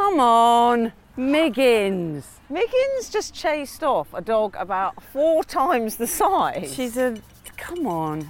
[0.00, 2.40] Come on, Miggins.
[2.48, 6.72] Miggins just chased off a dog about four times the size.
[6.74, 7.18] She's a.
[7.58, 8.26] Come on.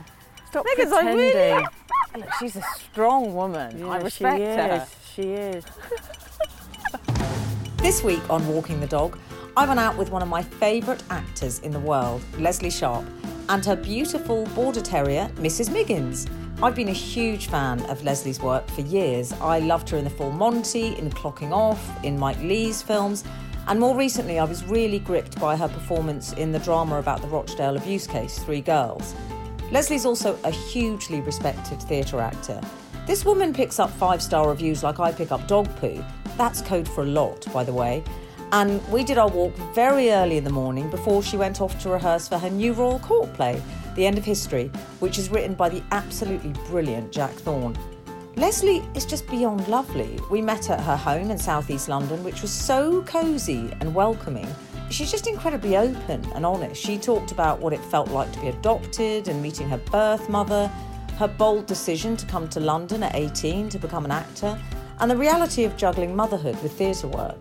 [0.48, 1.16] Stop pretending.
[1.16, 1.64] really.
[2.16, 3.84] Look, she's a strong woman.
[3.84, 4.82] I respect she her.
[4.82, 5.14] Is.
[5.14, 5.64] She is.
[7.78, 9.18] This week on Walking the Dog,
[9.56, 13.06] I went out with one of my favourite actors in the world, Lesley Sharp,
[13.48, 15.72] and her beautiful border terrier, Mrs.
[15.72, 16.26] Miggins.
[16.62, 19.32] I've been a huge fan of Lesley's work for years.
[19.40, 23.24] I loved her in The Full Monty, in Clocking Off, in Mike Leigh's films,
[23.66, 27.28] and more recently I was really gripped by her performance in the drama about the
[27.28, 29.14] Rochdale abuse case, Three Girls.
[29.70, 32.60] Lesley's also a hugely respected theatre actor.
[33.06, 36.04] This woman picks up five star reviews like I pick up dog poo.
[36.36, 38.04] That's code for a lot, by the way.
[38.52, 41.88] And we did our walk very early in the morning before she went off to
[41.88, 43.62] rehearse for her new Royal Court play,
[43.96, 47.76] The End of History, which is written by the absolutely brilliant Jack Thorne.
[48.36, 50.18] Lesley is just beyond lovely.
[50.30, 54.46] We met at her home in southeast London, which was so cosy and welcoming.
[54.90, 56.80] She's just incredibly open and honest.
[56.80, 60.68] She talked about what it felt like to be adopted and meeting her birth mother,
[61.18, 64.58] her bold decision to come to London at 18 to become an actor,
[65.00, 67.36] and the reality of juggling motherhood with theatre work.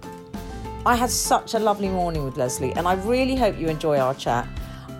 [0.85, 4.13] I had such a lovely morning with Lesley, and I really hope you enjoy our
[4.15, 4.47] chat.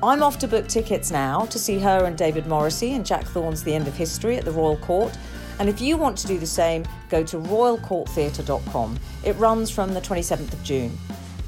[0.02, 3.64] I'm off to book tickets now to see her and David Morrissey and Jack Thorne's
[3.64, 5.18] The End of History at the Royal Court.
[5.60, 8.98] And if you want to do the same, go to royalcourttheatre.com.
[9.26, 10.98] It runs from the 27th of June.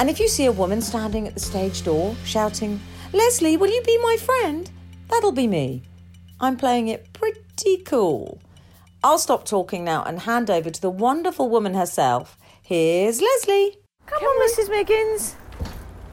[0.02, 2.82] And if you see a woman standing at the stage door shouting,
[3.14, 4.70] Lesley, will you be my friend?
[5.10, 5.84] That'll be me.
[6.42, 8.42] I'm playing it pretty cool.
[9.02, 12.38] I'll stop talking now and hand over to the wonderful woman herself.
[12.62, 13.78] Here's Lesley.
[14.08, 14.70] Come on, Mrs.
[14.70, 15.36] Miggins.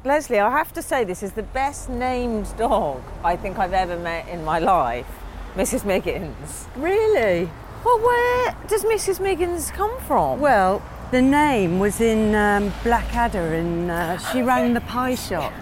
[0.04, 3.98] Lesley, I have to say, this is the best named dog I think I've ever
[3.98, 5.06] met in my life.
[5.54, 5.84] Mrs.
[5.84, 6.68] Miggins.
[6.76, 7.50] Really?
[7.84, 9.18] Well, where does Mrs.
[9.18, 10.38] Miggins come from?
[10.38, 15.52] Well, the name was in um, Blackadder, and uh, she rang the pie shop.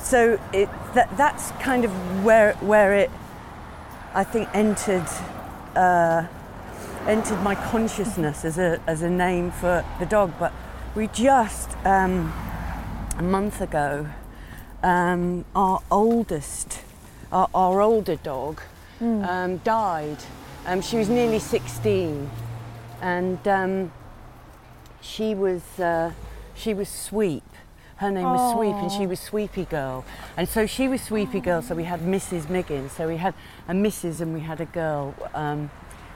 [0.00, 1.90] So it that, that's kind of
[2.24, 3.10] where where it,
[4.14, 5.08] I think, entered
[5.74, 6.26] uh,
[7.06, 10.34] entered my consciousness as a as a name for the dog.
[10.38, 10.52] But
[10.94, 12.32] we just um,
[13.18, 14.06] a month ago,
[14.82, 16.82] um, our oldest,
[17.32, 18.62] our, our older dog,
[19.00, 20.18] um, died.
[20.66, 22.30] Um, she was nearly 16,
[23.02, 23.92] and um,
[25.00, 26.12] she was uh,
[26.54, 27.44] she was Sweep.
[27.96, 30.04] Her name was Sweep, and she was Sweepy Girl.
[30.36, 31.62] And so she was Sweepy Girl.
[31.62, 32.48] So we had Mrs.
[32.48, 32.92] Miggins.
[32.92, 33.34] So we had
[33.66, 34.20] a Mrs.
[34.20, 35.14] and we had a girl.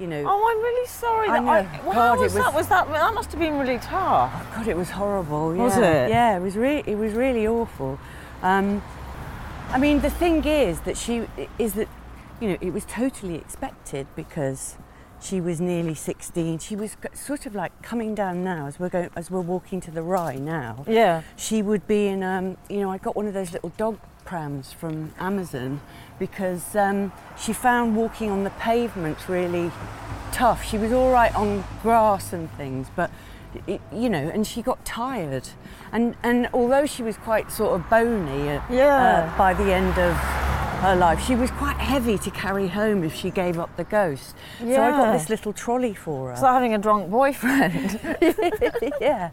[0.01, 0.25] You know.
[0.27, 1.29] Oh, I'm really sorry.
[1.29, 1.81] I that know.
[1.85, 2.55] well, God, was, was- that?
[2.55, 4.33] Was that that must have been really tough?
[4.55, 5.53] God, it was horrible.
[5.55, 6.07] Was yeah.
[6.07, 6.11] it?
[6.11, 7.99] Yeah, it was really, it was really awful.
[8.43, 8.83] Um,
[9.69, 11.27] I mean, the thing is that she
[11.59, 11.89] is that,
[12.41, 14.77] you know, it was totally expected because
[15.23, 16.59] she was nearly 16.
[16.59, 19.91] She was sort of like coming down now as we're going, as we're walking to
[19.91, 20.85] the Rye now.
[20.89, 21.23] Yeah.
[21.37, 24.73] She would be in, um, you know, I got one of those little dog prams
[24.73, 25.81] from Amazon
[26.23, 29.73] because um, she found walking on the pavement really
[30.31, 30.65] tough.
[30.65, 33.11] She was all right on grass and things, but
[33.67, 35.49] it, you know, and she got tired.
[35.91, 39.33] And and although she was quite sort of bony uh, Yeah.
[39.35, 40.15] uh, by the end of
[40.85, 44.37] her life, she was quite heavy to carry home if she gave up the ghost.
[44.61, 47.99] So I got this little trolley for her It's like having a drunk boyfriend.
[49.01, 49.31] yeah.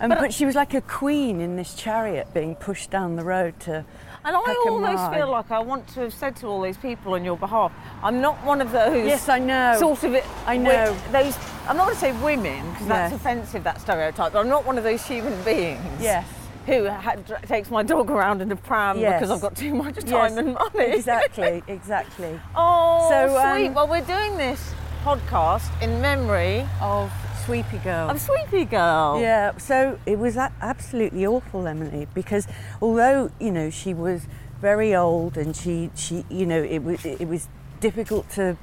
[0.00, 3.58] Um, but, she was like a queen in this chariot being pushed down the road
[3.66, 3.84] to.
[4.24, 7.24] And I almost feel like I want to have said to all these people on
[7.24, 7.72] your behalf,
[8.02, 9.06] I'm not one of those.
[9.06, 9.76] Yes, I know.
[9.78, 10.24] Sort of it.
[10.46, 10.94] I know.
[11.10, 11.36] Those.
[11.66, 13.20] I'm not going to say women because that's Yes.
[13.20, 13.64] offensive.
[13.64, 14.32] That stereotype.
[14.32, 15.80] But I'm not one of those human beings.
[16.00, 16.26] Yes.
[16.66, 17.14] Who ha-
[17.46, 19.20] takes my dog around in a pram Yes.
[19.20, 20.84] because I've got too much time Yes, and money.
[20.92, 22.38] Exactly, exactly.
[22.54, 23.70] Oh, So, um, sweet.
[23.70, 27.12] well, we're doing this podcast in memory Of
[27.44, 28.10] Sweepy Girl.
[28.10, 29.18] of Sweepy Girl.
[29.20, 32.46] Yeah, so it was absolutely awful, Emily, because
[32.82, 34.26] although you know she was
[34.60, 37.48] very old and she, she you know it was it was
[37.80, 38.56] difficult to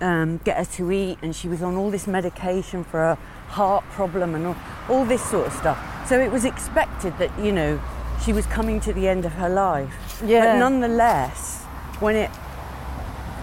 [0.00, 3.14] um, get her to eat, and she was on all this medication for a
[3.48, 4.56] heart problem and all,
[4.88, 5.78] all this sort of stuff.
[6.08, 7.80] So it was expected that you know
[8.24, 10.22] she was coming to the end of her life.
[10.24, 10.52] Yeah.
[10.52, 11.62] But nonetheless,
[12.00, 12.30] when it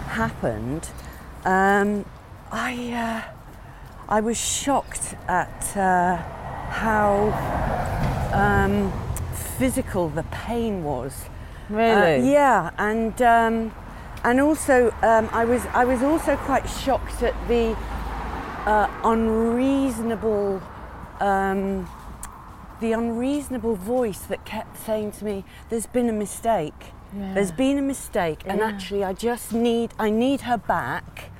[0.08, 0.90] happened,
[1.44, 2.04] um,
[2.50, 2.92] I.
[2.92, 3.34] Uh,
[4.10, 6.16] I was shocked at uh,
[6.70, 7.28] how
[8.32, 8.90] um,
[9.58, 11.26] physical the pain was.
[11.68, 12.22] Really?
[12.22, 13.74] Uh, yeah, and um,
[14.24, 17.76] and also um, I was I was also quite shocked at the
[18.64, 20.62] uh, unreasonable
[21.20, 21.86] um,
[22.80, 26.94] the unreasonable voice that kept saying to me, "There's been a mistake.
[27.12, 28.68] There's been a mistake, and Yeah.
[28.68, 31.30] actually, I just need I need her back.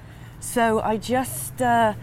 [0.40, 1.94] So I just." Uh,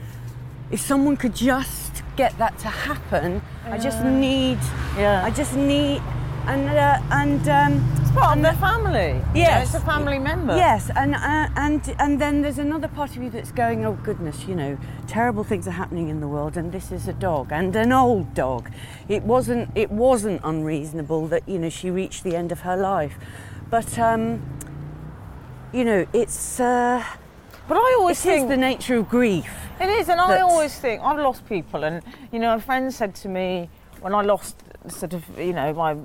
[0.71, 3.41] if someone could just get that to happen.
[3.65, 4.57] I just need.
[4.97, 5.23] Yeah.
[5.23, 6.01] I just need.
[6.47, 9.19] And uh, and um, It's part of their family.
[9.33, 9.73] Yes.
[9.73, 10.55] it's a family member.
[10.55, 14.45] Yes, and uh, and and then there's another part of you that's going, oh goodness,
[14.45, 14.77] you know,
[15.07, 18.35] terrible things are happening in the world, and this is a dog and an old
[18.35, 18.69] dog.
[19.09, 23.15] It wasn't it wasn't unreasonable that you know she reached the end of her life,
[23.71, 24.43] but um,
[25.73, 27.03] you know, it's uh,
[27.67, 29.51] But I always it think the nature of grief.
[29.81, 33.15] It is, and I always think I've lost people, and you know, a friend said
[33.15, 33.69] to me
[34.01, 34.57] when I lost
[34.88, 35.95] sort of you know my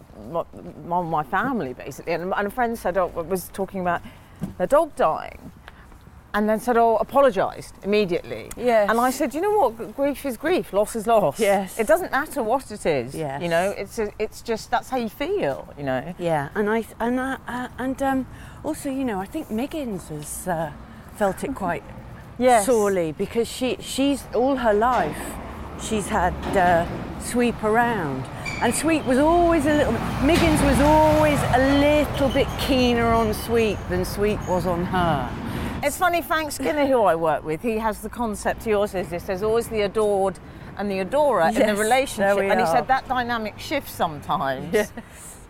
[0.86, 4.00] my, my, family basically, and, and a friend said oh, was talking about
[4.56, 5.52] their dog dying,
[6.32, 8.50] and then said oh apologised immediately.
[8.56, 8.88] Yes.
[8.88, 11.38] And I said, you know what, grief is grief, loss is loss.
[11.38, 11.78] Yes.
[11.78, 13.14] It doesn't matter what it is.
[13.14, 13.42] Yes.
[13.42, 15.68] You know, it's it's just that's how you feel.
[15.76, 16.14] You know.
[16.18, 18.26] Yeah, and I and I, uh, and um,
[18.64, 20.48] also, you know, I think Miggins is.
[20.48, 20.72] uh,
[21.20, 21.84] felt it quite
[22.38, 22.64] Yes.
[22.64, 25.22] sorely because she she's all her life
[25.86, 26.86] she's had uh,
[27.20, 28.24] Sweep around,
[28.62, 29.92] and Sweep was always a little.
[30.24, 35.30] Miggins was always a little bit keener on Sweep than Sweep was on her.
[35.82, 39.10] It's funny, Frank Skinner, who I work with, he has the concept, he also says
[39.10, 40.38] this, there's always the adored
[40.78, 42.38] and the adorer in Yes, the relationship.
[42.50, 44.72] And he said that dynamic shifts sometimes.
[44.72, 44.92] Yes.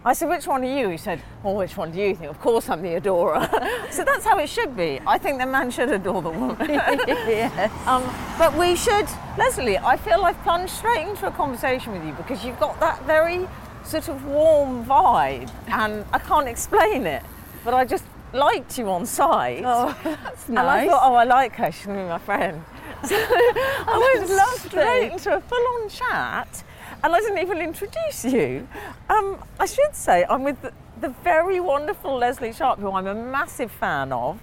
[0.02, 0.88] I said, which one are you?
[0.88, 2.30] He said, well, which one do you think?
[2.30, 3.46] Of course I'm the adorer.
[3.90, 4.98] so that's how it should be.
[5.06, 6.56] I think the man should adore the woman.
[6.68, 7.70] yes.
[7.86, 8.02] Um,
[8.38, 9.06] but we should,
[9.36, 13.04] Lesley, I feel I've plunged straight into a conversation with you because you've got that
[13.04, 13.46] very
[13.84, 17.22] sort of warm vibe and I can't explain it.
[17.62, 19.62] But I just liked you on sight.
[19.66, 20.48] Oh, that's nice.
[20.48, 21.70] And I thought, oh, I like her.
[21.70, 22.64] She's going to be my friend.
[23.04, 26.64] So I went straight into a full-on chat,
[27.02, 28.66] and I didn't even introduce you.
[29.08, 33.14] Um, I should say I'm with the, the very wonderful Lesley Sharp, who I'm a
[33.14, 34.40] massive fan of,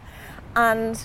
[0.56, 1.00] and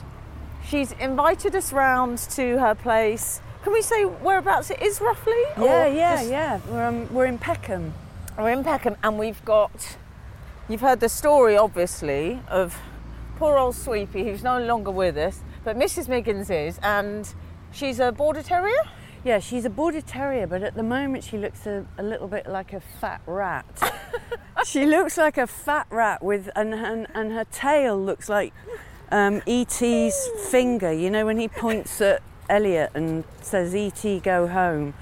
[0.66, 3.40] she's invited us round to her place.
[3.64, 5.40] Can we say whereabouts it is roughly?
[5.58, 6.60] yeah, Or yeah, just- yeah.
[6.68, 7.92] We're, um, we're in Peckham.
[8.38, 9.96] we're in Peckham and we've got,
[10.68, 12.80] you've heard the story obviously of
[13.36, 16.08] poor old Sweepy who's no longer with us, but Mrs.
[16.08, 17.32] Miggins is and
[17.72, 18.82] she's a border terrier.
[19.24, 22.46] Yeah, she's a border terrier, but at the moment she looks a, a little bit
[22.46, 23.64] like a fat rat.
[24.64, 28.52] she looks like a fat rat with, and, and, and her tail looks like
[29.12, 30.92] um, E.T.'s finger.
[30.92, 34.20] You know when he points at Elliot and says, "E.T.
[34.20, 34.94] go home."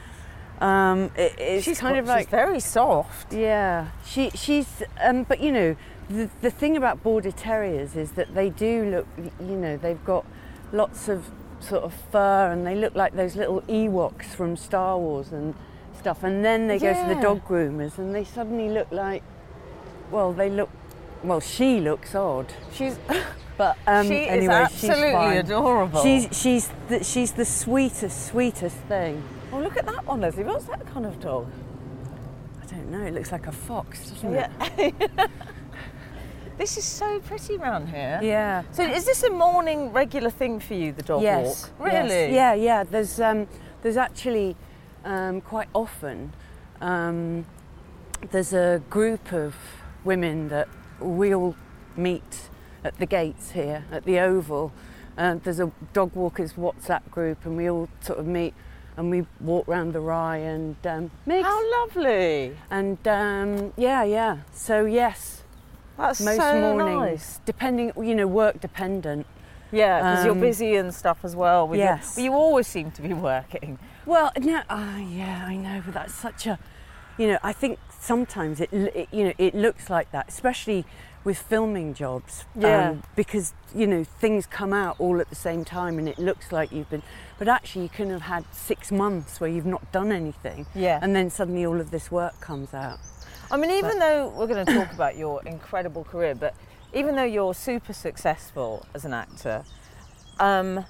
[0.61, 3.33] Um, it, it's she's kind of like she's very soft.
[3.33, 5.77] yeah, she she's um, but you know
[6.11, 9.07] the the thing about border terriers is that they do look
[9.41, 10.27] you know they've got
[10.73, 15.31] lots of sort of fur and they look like those little Ewoks from Star Wars
[15.33, 15.55] and
[15.99, 19.23] stuff and then they go to the dog groomers and they suddenly look like
[20.11, 20.71] well they look
[21.23, 22.99] well she looks odd She's
[23.59, 25.37] but um, she anyway is she's absolutely fine.
[25.37, 26.03] adorable.
[26.03, 29.23] She's she's the, she's the sweetest sweetest thing.
[29.53, 30.45] oh look at that one, Lesley.
[30.45, 31.47] What's that kind of dog?
[32.62, 33.03] I don't know.
[33.05, 34.51] It looks like a fox, doesn't Yeah.
[34.79, 34.95] it?
[36.61, 38.21] this is so pretty round here.
[38.23, 38.65] Yeah.
[38.73, 41.71] So is this a morning regular thing for you, the dog yes.
[41.79, 41.91] walk?
[41.91, 42.11] yes.
[42.11, 42.35] Really?
[42.35, 42.85] Yeah, yeah.
[42.85, 43.49] There's um,
[43.81, 44.57] there's actually
[45.05, 46.35] um, quite often
[46.83, 47.47] um,
[48.31, 49.55] there's a group of
[50.05, 50.69] women that
[51.01, 51.57] we all
[51.97, 52.51] meet
[52.85, 54.71] at the gates here at the Oval.
[55.17, 58.53] Uh, there's a dog walkers WhatsApp group, and we all sort of meet
[58.99, 61.47] and we walk round the Rye and um, mix.
[61.47, 62.55] How lovely.
[62.71, 64.38] And um, yeah, yeah.
[64.52, 65.39] So yes,
[66.00, 67.40] That's most so mornings, nice.
[67.45, 69.26] depending, you know, work dependent.
[69.73, 71.69] Yeah, because Um, you're busy and stuff as well.
[71.69, 72.16] With your- yes.
[72.16, 73.78] well, you always seem to be working.
[74.07, 76.59] Well, no, ah, yeah, I know, but that's such a,
[77.16, 80.85] you know, I think sometimes it, it you know, it looks like that, especially
[81.23, 82.47] with filming jobs.
[82.57, 82.95] um, Yeah.
[83.14, 86.73] because you know things come out all at the same time, and it looks like
[86.73, 87.02] you've been,
[87.38, 90.99] but actually you can have had six months where you've not done anything, Yeah.
[91.02, 92.99] and then suddenly all of this work comes out.
[93.50, 96.54] I mean, even But- though we're going to talk about your incredible career, but
[96.92, 99.64] even though you're super successful as an actor,
[100.38, 100.85] um,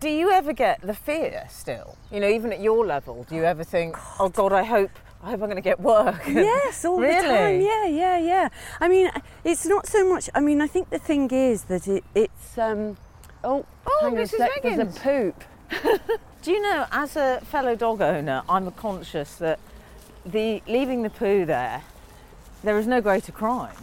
[0.00, 1.96] do you ever get the fear still?
[2.10, 4.90] You know, even at your level, do you ever think, "Oh God, I hope,
[5.22, 6.20] I hope I'm going to get work"?
[6.28, 7.60] yes, all the time.
[7.60, 8.48] Yeah, yeah, yeah.
[8.80, 9.10] I mean,
[9.44, 10.28] it's not so much.
[10.34, 12.58] I mean, I think the thing is that it, it's.
[12.58, 12.96] Um,
[13.44, 14.36] oh, Oh, hang on a Mrs.
[14.36, 15.44] sec, There's a poop.
[16.42, 19.58] Do you know, as a fellow dog owner, I'm conscious that
[20.26, 21.82] the leaving the poo there,
[22.62, 23.74] there is no greater crime.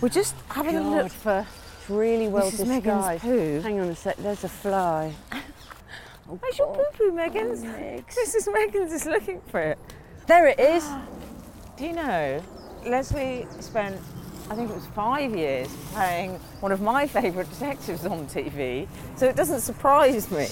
[0.00, 1.46] We're oh just having a look for.
[1.80, 2.66] It's really well Mrs.
[2.66, 3.22] Miggins disguised.
[3.22, 3.60] poo.
[3.60, 4.16] Hang on a sec.
[4.18, 5.12] There's a fly.
[5.32, 5.42] Oh,
[6.40, 6.92] Where's your oh poo God.
[6.94, 7.64] poo, Miggins?
[7.64, 8.52] Oh, Mrs.
[8.52, 9.78] Miggins is looking for it.
[10.26, 10.88] There it is.
[11.76, 12.42] Do you know,
[12.84, 13.98] Lesley spent,
[14.50, 18.86] I think it was five years playing one of my favourite detectives on TV,
[19.16, 20.46] so it doesn't surprise me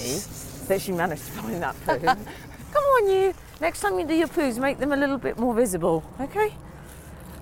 [0.67, 1.99] that she managed to find that poo.
[2.73, 3.33] Come on you.
[3.61, 6.51] Next time you do your poos, make them a little bit more visible, okay?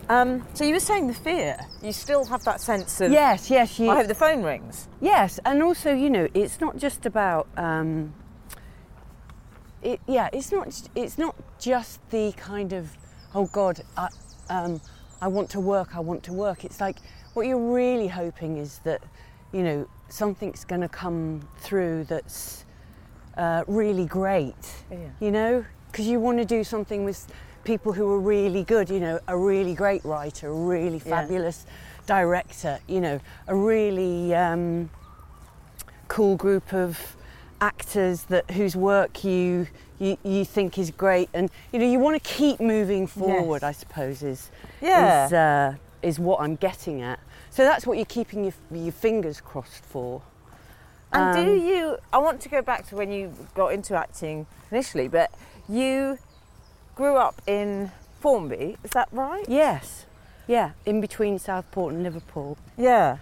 [0.09, 1.57] Um, so you were saying the fear.
[1.81, 3.09] You still have that sense of.
[3.09, 4.89] Yes, yes, you, I hope the phone rings.
[4.99, 7.47] Yes, and also, you know, it's not just about.
[7.55, 8.13] Um,
[9.81, 10.89] it, yeah, it's not.
[10.93, 12.97] It's not just the kind of,
[13.33, 14.09] oh God, I,
[14.49, 14.81] um,
[15.21, 15.95] I want to work.
[15.95, 16.65] I want to work.
[16.65, 16.97] It's like
[17.33, 19.01] what you're really hoping is that,
[19.53, 22.65] you know, something's going to come through that's
[23.37, 24.83] uh, really great.
[24.91, 24.97] Yeah.
[25.21, 27.27] You know, because you want to do something with
[27.63, 28.89] people who are really good.
[28.89, 31.21] You know, a really great writer, a really Yeah.
[31.21, 31.65] fabulous
[32.05, 32.79] director.
[32.87, 34.89] You know, a really um,
[36.07, 37.15] cool group of
[37.61, 39.67] actors that whose work you,
[39.99, 43.63] you you think is great, and you know you want to keep moving forward.
[43.63, 44.49] I suppose is
[44.81, 45.25] Yeah.
[45.27, 47.19] is uh, is what I'm getting at.
[47.51, 50.21] So that's what you're keeping your, your fingers crossed for.
[51.11, 51.97] And do Um, you?
[52.13, 55.31] I want to go back to when you got into acting initially, but
[55.69, 56.17] you
[56.95, 59.45] grew up in Formby, is that right?
[59.47, 60.05] Yes,
[60.47, 62.57] yeah, in between Southport and Liverpool.
[62.77, 63.17] Yeah.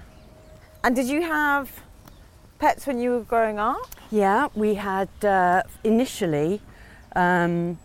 [0.83, 1.69] And did you have
[2.59, 3.87] pets when you were growing up?
[4.09, 6.61] Yeah, we had uh, initially
[7.15, 7.77] um,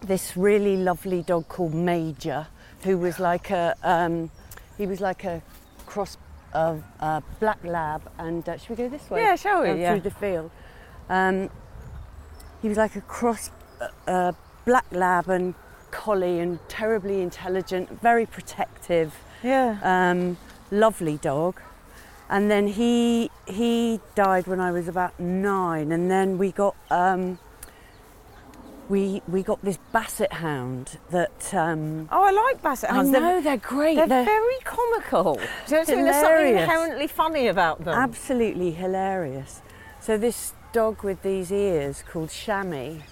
[0.00, 2.46] this really lovely dog called Major,
[2.84, 4.30] who was like a um,
[4.78, 5.42] he was like a
[5.86, 6.16] cross
[6.54, 9.20] of uh, black lab and uh, should we go this way?
[9.20, 9.70] Yeah, shall we?
[9.70, 9.92] Uh, Yeah.
[9.92, 10.50] Through the field.
[11.08, 11.50] Um,
[12.62, 13.50] he was like a cross
[13.82, 14.32] uh, uh,
[14.64, 15.54] black lab and
[15.90, 19.78] collie and terribly intelligent, very protective Yeah.
[19.82, 20.36] um,
[20.70, 21.60] lovely dog.
[22.30, 27.38] And then he he died when I was about nine, and then we got um,
[28.88, 33.10] we we got this basset hound that um, oh, I like basset I hounds.
[33.10, 33.96] know They're, they're, great.
[33.96, 35.34] they're, They're, very comical.
[35.34, 35.88] Do you know, there's
[36.20, 37.94] something inherently funny about them.
[37.94, 39.60] absolutely hilarious.
[40.00, 43.02] So this dog with these ears called Shammy,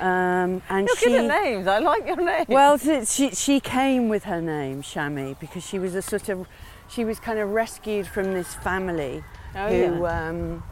[0.00, 1.66] um, and You're she at names.
[1.66, 2.46] I like your name.
[2.48, 6.46] Well, she, she came with her name, Shami, because she was a sort of,
[6.88, 9.22] she was kind of rescued from this family
[9.54, 10.28] oh, who, yeah.
[10.28, 10.62] um,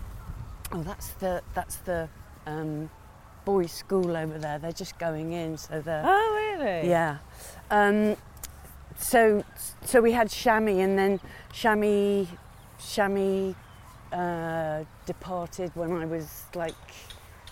[0.73, 2.09] oh, that's the, that's the
[2.47, 2.91] um,
[3.45, 4.59] boys' school over there.
[4.59, 6.88] They're just going in, so they're, oh, really?
[6.88, 7.19] yeah.
[7.71, 8.17] Um,
[8.97, 9.45] so,
[9.85, 11.21] so we had Shami, and then
[11.53, 12.26] Shami,
[12.81, 13.55] Shami
[14.14, 16.75] uh, departed when I was like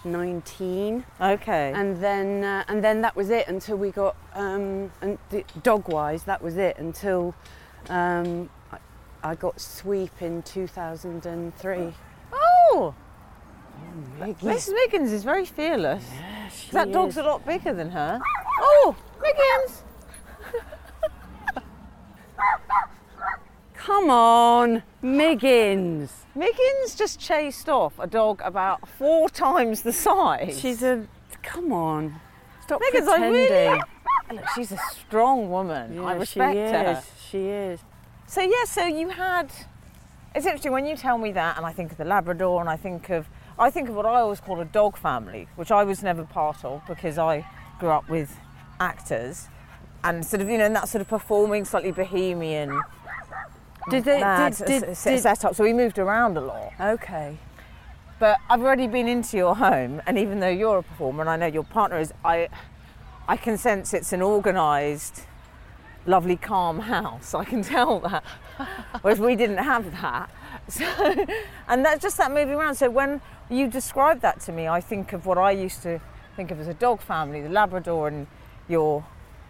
[0.05, 1.73] 19 Okay.
[1.75, 5.19] and then uh, and then that was it until we got um, and
[5.63, 7.35] dog wise that was it until
[7.89, 8.79] um, I,
[9.23, 11.93] I got sweep in 2003
[12.33, 12.95] oh,
[14.19, 14.47] Maggie.
[14.47, 14.75] Mrs.
[14.75, 16.05] Miggins is very fearless.
[16.13, 18.21] Yeah, she that dog's a lot bigger than her.
[18.61, 19.83] Oh, Miggins!
[23.75, 30.59] come on Miggins Miggins just chased off a dog about four times the size.
[30.61, 31.07] she's a
[31.43, 32.21] come on
[32.63, 33.81] stop I pretending really.
[34.33, 35.99] Look, she's a strong woman.
[35.99, 36.99] I Yeah, respect she her.
[36.99, 37.81] is she is
[38.27, 39.51] So yeah, so you had.
[40.35, 42.77] It's interesting when you tell me that, and I think of the Labrador, and I
[42.77, 46.03] think of I think of what I always call a dog family, which I was
[46.03, 47.47] never part of because I
[47.79, 48.39] grew up with
[48.81, 49.49] actors,
[50.03, 52.81] and sort of you know in that sort of performing, slightly bohemian
[53.91, 55.55] did oh, they mad did, did, s- did, setup.
[55.55, 56.73] So we moved around a lot.
[56.81, 57.37] okay
[58.19, 61.37] But I've already been into your home, and even though you're a performer, and I
[61.37, 62.49] know your partner is, I,
[63.29, 65.27] I can sense it's an organised,
[66.07, 67.35] lovely, calm house.
[67.35, 68.25] I can tell that.
[69.03, 70.31] Whereas we didn't have that.
[70.69, 70.85] So,
[71.67, 72.77] and that's just that moving around.
[72.77, 73.21] So when
[73.51, 76.01] you describe that to me, I think of what I used to
[76.37, 78.29] think of as a dog family, the Labrador, and
[78.69, 79.05] your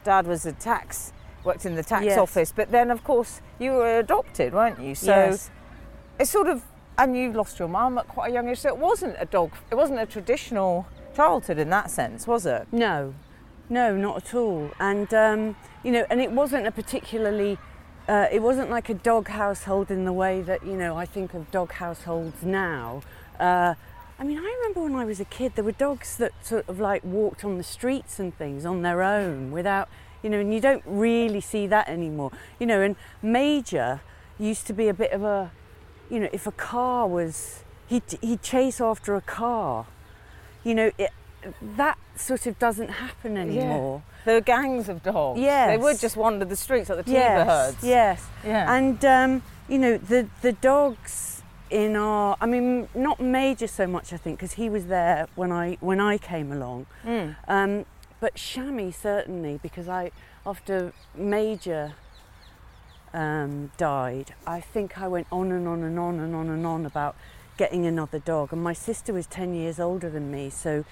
[0.05, 1.13] dad was a tax,
[1.45, 2.19] worked in the tax Yes.
[2.19, 2.53] office.
[2.55, 4.95] But then, of course, you were adopted, weren't you?
[4.95, 5.51] So yes
[6.19, 6.63] it's sort of
[6.99, 9.51] and you lost your mum at quite a young age so it wasn't a dog
[9.71, 13.15] it wasn't a traditional childhood in that sense was it No,
[13.71, 14.71] no, not at all.
[14.79, 17.57] And um, you know, and it wasn't a particularly,
[18.09, 21.33] uh, it wasn't like a dog household in the way that you know I think
[21.33, 23.03] of dog households now.
[23.41, 23.75] Uh,
[24.19, 26.79] I mean, I remember when I was a kid, there were dogs that sort of
[26.79, 29.89] like walked on the streets and things on their own without,
[30.23, 32.31] you know, and you don't really see that anymore.
[32.59, 34.01] You know, and Major
[34.39, 35.51] used to be a bit of a,
[36.11, 39.87] you know, if a car was, he'd, he'd chase after a car.
[40.65, 41.11] You know, it,
[41.77, 44.03] that sort of doesn't happen anymore.
[44.07, 44.15] Yeah.
[44.25, 45.81] there were gangs of dogs they Yes.
[45.81, 48.27] would just wander the streets like the Tiber Yes, herds yes.
[48.47, 53.87] yeah And um, you know the the dogs in our, I mean, not Major so
[53.87, 56.85] much, I think, because he was there when I when I came along.
[57.05, 57.35] Mm.
[57.49, 57.87] Um,
[58.23, 60.13] but Shami certainly, because I
[60.47, 61.95] after Major
[63.13, 66.87] um, died, I think I went on and on and on and on and on
[66.87, 67.17] about
[67.57, 68.53] getting another dog.
[68.53, 70.85] And my sister was ten years older than me, so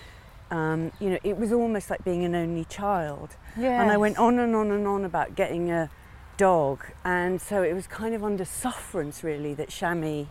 [0.50, 3.36] um, you know, it was almost like being an only child.
[3.56, 3.80] Yeah.
[3.80, 5.88] And I went on and on and on about getting a
[6.36, 6.84] dog.
[7.04, 10.26] And so it was kind of under sufferance, really, that Shami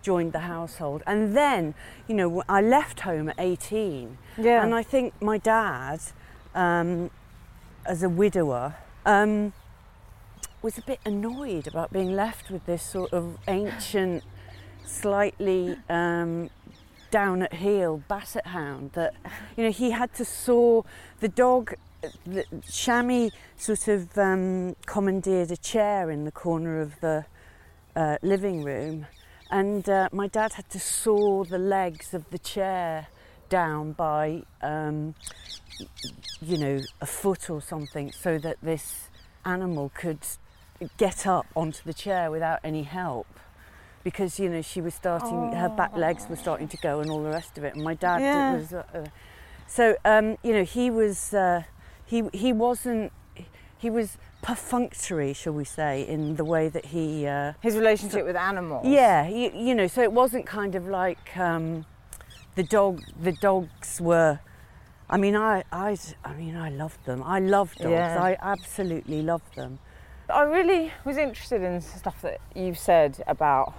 [0.00, 1.02] joined the household.
[1.08, 1.74] And then,
[2.06, 4.18] you know, I left home at 18.
[4.38, 4.62] Yeah.
[4.62, 5.98] And I think my dad,
[6.56, 7.10] um,
[7.84, 9.52] as a widower, um,
[10.62, 14.24] was a bit annoyed about being left with this sort of ancient,
[14.84, 16.50] slightly um,
[17.10, 19.14] down at heel basset hound that,
[19.56, 20.82] you know, he had to saw
[21.20, 21.74] the dog.
[22.24, 27.24] The, Shami sort of um, commandeered a chair in the corner of the
[27.94, 29.06] uh, living room,
[29.50, 33.08] and uh, my dad had to saw the legs of the chair
[33.48, 35.14] down by, um,
[36.40, 39.08] you know, a foot or something, so that this
[39.44, 40.20] animal could
[40.96, 43.26] get up onto the chair without any help.
[44.04, 47.22] Because you know she was starting, her back legs were starting to go, and all
[47.24, 47.74] the rest of it.
[47.74, 48.52] And my dad Yeah.
[48.52, 49.06] was, uh, uh,
[49.66, 51.64] so um, you know he was, uh,
[52.04, 53.10] he he wasn't,
[53.76, 57.26] he was perfunctory, shall we say, in the way that he.
[57.26, 58.86] Uh, His relationship with animals.
[58.86, 61.84] yeah, you, you know, so it wasn't kind of like um,
[62.56, 63.02] the dog.
[63.22, 64.40] The dogs were.
[65.08, 67.22] I mean, I, I, I mean, I loved them.
[67.22, 67.92] I loved dogs.
[67.92, 68.20] Yeah.
[68.20, 69.78] I absolutely loved them.
[70.28, 73.72] I really was interested in stuff that you said about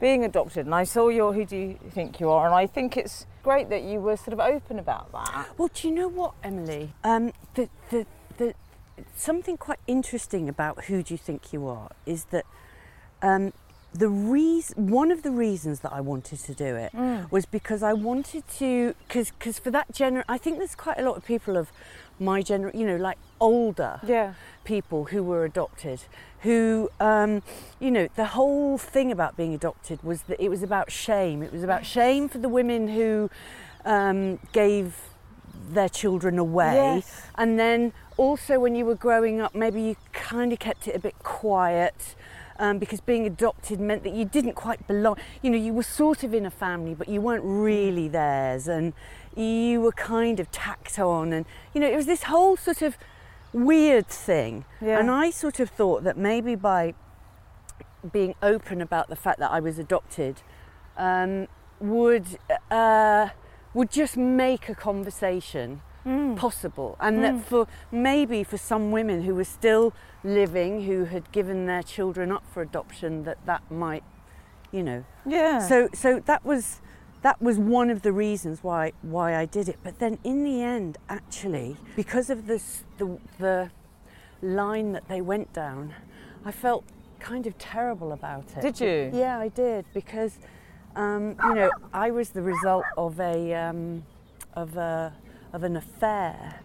[0.00, 2.96] being adopted, and I saw your Who Do You Think You Are, and I think
[2.96, 5.48] it's great that you were sort of open about that.
[5.58, 6.94] Well, do you know what, Emily?
[7.04, 8.06] Um, the, the,
[8.38, 8.54] the,
[9.14, 12.46] something quite interesting about who do you think you are is that
[13.22, 13.52] um,
[13.94, 16.92] the reason, one of the reasons that I wanted to do it
[17.30, 21.16] was because I wanted to, because for that gener, I think there's quite a lot
[21.16, 21.70] of people of
[22.18, 24.34] my gener, you know, like older Yeah.
[24.64, 26.02] people who were adopted,
[26.40, 27.42] who, um,
[27.78, 31.42] you know, the whole thing about being adopted was that it was about shame.
[31.42, 33.30] It was about shame for the women who
[33.84, 34.96] um, gave
[35.70, 36.74] their children away.
[36.96, 37.22] Yes.
[37.36, 40.98] And then also when you were growing up, maybe you kind of kept it a
[40.98, 42.14] bit quiet.
[42.56, 45.16] Um, because being adopted meant that you didn't quite belong.
[45.42, 48.92] You know, you were sort of in a family, but you weren't really theirs, and
[49.34, 51.32] you were kind of tacked on.
[51.32, 52.96] And you know, it was this whole sort of
[53.52, 54.64] weird thing.
[54.80, 55.00] Yeah.
[55.00, 56.94] And I sort of thought that maybe by
[58.12, 60.42] being open about the fact that I was adopted
[60.96, 61.48] um,
[61.80, 62.38] would
[62.70, 63.30] uh,
[63.72, 65.80] would just make a conversation
[66.36, 71.66] possible, and that for maybe for some women who were still living, who had given
[71.66, 74.02] their children up for adoption, that that might,
[74.72, 75.58] you know, Yeah.
[75.60, 76.80] so so that was
[77.22, 79.78] that was one of the reasons why why I did it.
[79.84, 83.70] But then in the end, actually, because of this the the
[84.42, 85.94] line that they went down,
[86.44, 86.84] I felt
[87.20, 88.60] kind of terrible about it.
[88.60, 89.10] Did you?
[89.14, 90.38] Yeah, I did because
[90.96, 94.04] um, you know I was the result of a um,
[94.54, 95.12] of a
[95.52, 96.60] of an affair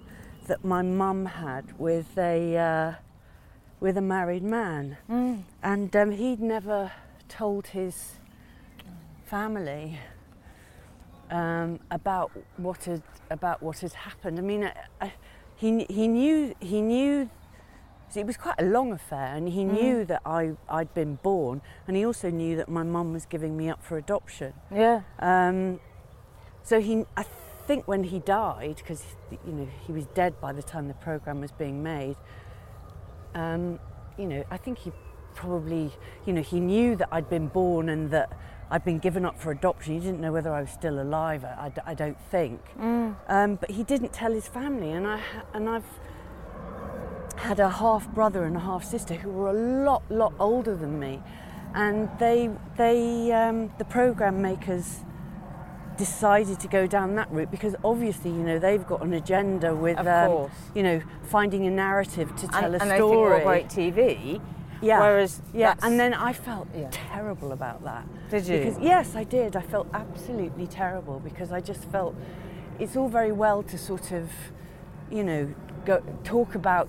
[0.48, 2.93] that my mum had with a uh,
[3.80, 4.98] with a married man,
[5.63, 6.92] and um, he'd never
[7.28, 8.20] told his
[9.26, 10.00] family
[11.32, 14.39] um, about what had about what had happened.
[14.39, 15.13] I mean, I, I,
[15.56, 17.30] he he knew he knew.
[18.15, 21.96] It was quite a long affair, and he knew that I I'd been born, and
[21.96, 24.54] he also knew that my mum was giving me up for adoption.
[24.74, 25.02] yeah.
[25.20, 25.80] Um,
[26.63, 27.24] so he, I
[27.68, 29.04] think, when he died, because
[29.46, 32.15] you know he was dead by the time the program was being made.
[33.36, 33.80] Um,
[34.18, 34.92] you know, I think he
[35.36, 35.92] probably,
[36.26, 38.32] you know, he knew that I'd been born and that
[38.72, 39.94] I'd been given up for adoption.
[39.96, 41.44] He didn't know whether I was still alive.
[41.44, 42.60] I don't think.
[43.28, 45.22] Um, but he didn't tell his family, and I
[45.54, 45.86] and I've
[47.36, 51.00] had a half brother and a half sister who were a lot lot older than
[51.00, 51.22] me,
[51.74, 55.00] and they they um, the program makers
[55.99, 59.97] decided to go down that route because obviously you know they've got an agenda with
[59.99, 63.91] um, you know finding a narrative to tell and, a and they think story.
[63.91, 64.41] TV.
[64.81, 65.01] Yeah.
[65.01, 66.88] Whereas yeah, that's- and then I felt Yeah.
[66.89, 68.05] terrible about that.
[68.29, 68.59] Did you?
[68.59, 69.57] Because yes, I did.
[69.57, 72.15] I felt absolutely terrible because I just felt
[72.79, 74.29] it's all very well to sort of,
[75.12, 75.53] you know,
[75.85, 76.88] go talk about,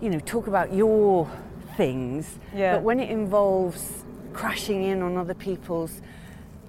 [0.00, 1.30] you know, talk about your
[1.76, 2.40] things.
[2.52, 2.74] Yeah.
[2.74, 6.02] But when it involves crashing in on other people's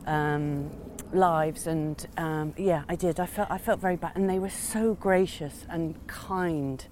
[0.06, 0.70] um,
[1.14, 3.20] lives, and um, yeah, I did.
[3.20, 6.86] I felt I felt very bad, and they were so gracious and kind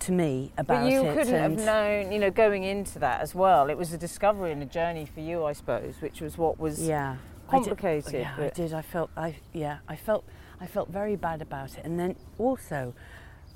[0.00, 1.14] to me about it But you it.
[1.14, 3.70] couldn't have known, you know, going into that as well.
[3.70, 6.86] It was a discovery and a journey for you, I suppose, which was what was
[6.86, 7.16] yeah
[7.48, 8.74] complicated, I did, yeah, I did.
[8.74, 10.24] I felt I yeah I felt
[10.60, 12.94] I felt very bad about it, and then also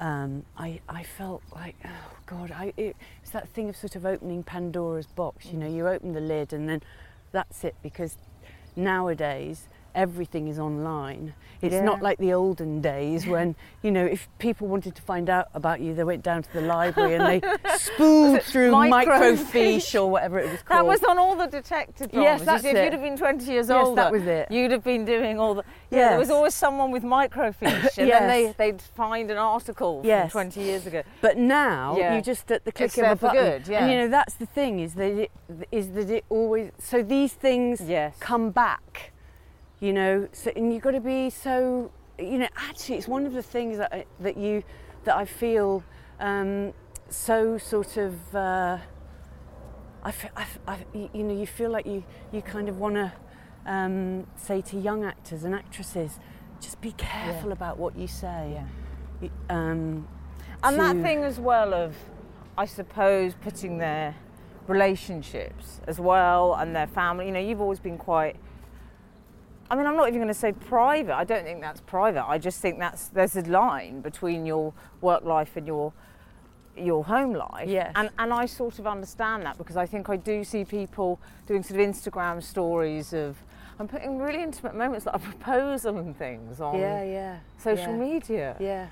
[0.00, 4.06] um, I I felt like oh god I it, it's that thing of sort of
[4.06, 5.46] opening Pandora's box.
[5.46, 6.82] You know, you open the lid and then
[7.32, 8.16] that's it because
[8.76, 9.68] nowadays
[10.02, 11.34] everything is online.
[11.60, 11.82] It's Yeah.
[11.82, 15.80] not like the olden days when, you know, if people wanted to find out about
[15.80, 17.40] you, they went down to the library and they
[17.76, 19.36] spooled through microfiche?
[19.38, 20.78] microfiche or whatever it was called.
[20.78, 22.24] That was on all the detective dramas.
[22.24, 22.84] Yes, You that's see, If it.
[22.84, 24.46] you'd have been 20 years Yes, older, that was it.
[24.52, 25.64] you'd have been doing all the.
[25.90, 28.20] Yeah, there was always someone with microfiche, and Yes.
[28.20, 30.30] then they, they'd find an article Yes.
[30.30, 31.02] from 20 years ago.
[31.20, 32.14] But now Yeah.
[32.14, 33.42] you just at the click It's of a button.
[33.44, 33.80] good, yeah.
[33.82, 35.30] And you know that's the thing is that it
[35.72, 38.14] is that it always so these things Yes.
[38.20, 39.10] come back.
[39.80, 43.32] You know, so and you've got to be so you know actually it's one of
[43.32, 44.64] the things that I, that you
[45.04, 45.84] that I feel
[46.18, 46.72] um,
[47.08, 48.78] so sort of uh,
[50.02, 52.78] I, fe- I, f- I- y- you know you feel like you you kind of
[52.78, 53.12] want to
[53.66, 56.18] um, say to young actors and actresses
[56.60, 58.60] just be careful about what you say.
[59.22, 60.08] Y- Um,
[60.64, 61.94] And that thing as well of,
[62.56, 64.16] I suppose, putting their
[64.66, 67.26] relationships as well and their family.
[67.26, 68.36] You know, you've always been quite.
[69.70, 71.14] I mean, I'm not even going to say private.
[71.14, 72.26] I don't think that's private.
[72.26, 75.92] I just think that's there's a line between your work life and your
[76.76, 77.68] your home life.
[77.68, 77.92] Yes.
[77.94, 81.62] And and I sort of understand that because I think I do see people doing
[81.62, 83.36] sort of Instagram stories of
[83.78, 87.96] I'm putting really intimate moments like a proposal and things on yeah, yeah, social yeah.
[87.96, 88.56] media.
[88.58, 88.86] Yeah.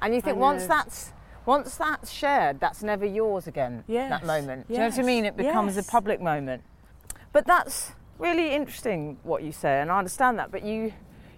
[0.00, 1.12] And you think once that's
[1.46, 3.84] once that's shared, that's never yours again.
[3.86, 4.68] Yes, That moment.
[4.68, 5.24] Do you know what I mean?
[5.24, 5.86] It becomes yes.
[5.86, 6.62] a public moment.
[7.32, 10.50] But that's really interesting what you say, and I understand that.
[10.50, 10.92] But you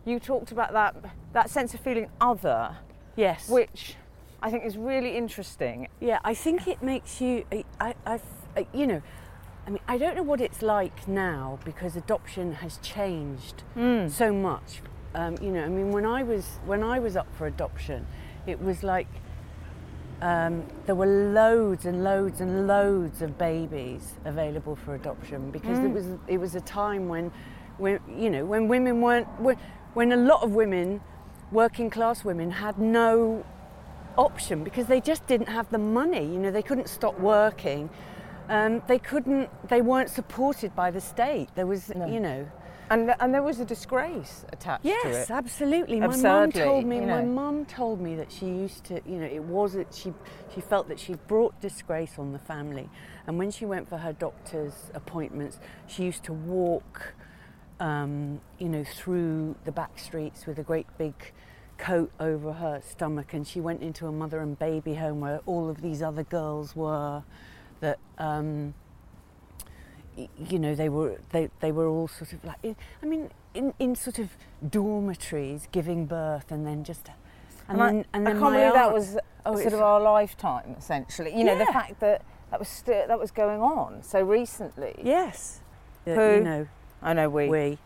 [0.04, 0.96] you talked about that
[1.32, 2.76] that sense of feeling other,
[3.16, 3.48] Yes.
[3.48, 3.96] which
[4.42, 5.88] I think is really interesting.
[6.00, 7.44] yeah, I think it makes you.
[7.52, 8.20] I, I, I,
[8.56, 9.02] I- you know,
[9.66, 14.08] I mean, I don't know what it's like now because adoption has changed Hmm.
[14.08, 14.80] so much.
[15.14, 18.06] Um, you know, I mean, when I was when I was up for adoption,
[18.46, 19.08] it was like
[20.20, 25.90] um, there were loads and loads and loads of babies available for adoption because it
[25.90, 27.30] was it was a time when,
[27.76, 29.56] when you know when women weren't when,
[29.94, 31.00] when a lot of women,
[31.52, 33.44] working class women, had no
[34.16, 36.24] option because they just didn't have the money.
[36.24, 37.88] You know, they couldn't stop working.
[38.48, 39.48] Um, they couldn't.
[39.68, 41.48] They weren't supported by the state.
[41.54, 42.48] There was, you know.
[42.90, 45.30] And and there was a disgrace attached to Yes, it.
[45.30, 46.00] absolutely.
[46.00, 46.96] My mum Absurdly, told me.
[46.96, 49.00] you My mum told me that she used to.
[49.06, 50.12] You know, it was that she
[50.54, 52.88] she felt that she brought disgrace on the family,
[53.26, 57.14] and when she went for her doctor's appointments, she used to walk.
[57.80, 61.14] Um, you know, through the back streets with a great big
[61.76, 65.70] coat over her stomach, and she went into a mother and baby home where all
[65.70, 67.22] of these other girls were.
[67.80, 68.74] That um,
[70.48, 72.58] you know they were they, they were all sort of like
[73.02, 74.30] I mean in, in sort of
[74.68, 77.08] dormitories giving birth and then just
[77.68, 79.80] and, And, then I, and I then can't my believe that was oh, sort of
[79.80, 81.36] our lifetime, essentially.
[81.36, 84.94] You know, the fact that that was sti- that was going on so recently.
[85.02, 85.60] yes
[86.04, 86.12] Who?
[86.12, 86.68] you know
[87.02, 87.48] I know we.
[87.48, 87.78] we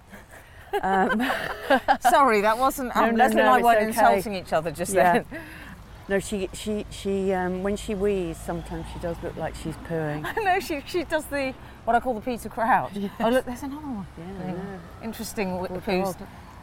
[0.83, 1.23] um,
[2.01, 2.97] Sorry, that wasn't.
[2.97, 3.87] Um, no, Lesley no, and I weren't okay.
[3.89, 5.13] insulting each other just Yeah.
[5.13, 5.27] then.
[6.09, 10.23] no she she she um, when she wheezes sometimes she does look like she's pooing
[10.45, 12.93] no, she she does the what I call the Peter Crouch.
[13.21, 14.07] Oh look, there's another one.
[14.19, 14.81] yeah, know.
[15.03, 16.17] Interesting poos.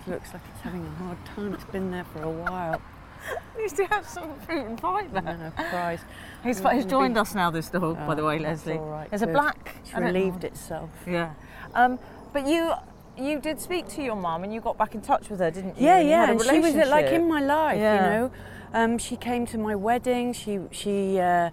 [0.07, 2.81] looks like it's having a hard time it's been there for a while
[3.59, 5.21] Used to have some fruit and fibre.
[5.21, 6.05] no, Christ.
[6.41, 7.51] He's, he's joined us now.
[7.51, 8.77] This dog, by the Oh, way, Lesley.
[8.77, 9.75] all right, There's a black.
[9.81, 10.19] it's I don't know.
[10.19, 11.33] relieved itself Yeah.
[11.75, 11.99] Um,
[12.31, 12.71] but you
[13.17, 15.77] you did speak to your mum and you got back in touch with her, didn't
[15.77, 15.85] you?
[15.85, 17.95] Yeah, you yeah, and she was like in my life, Yeah.
[17.95, 18.31] you know.
[18.73, 20.31] Um, she came to my wedding.
[20.31, 21.49] She, she, uh,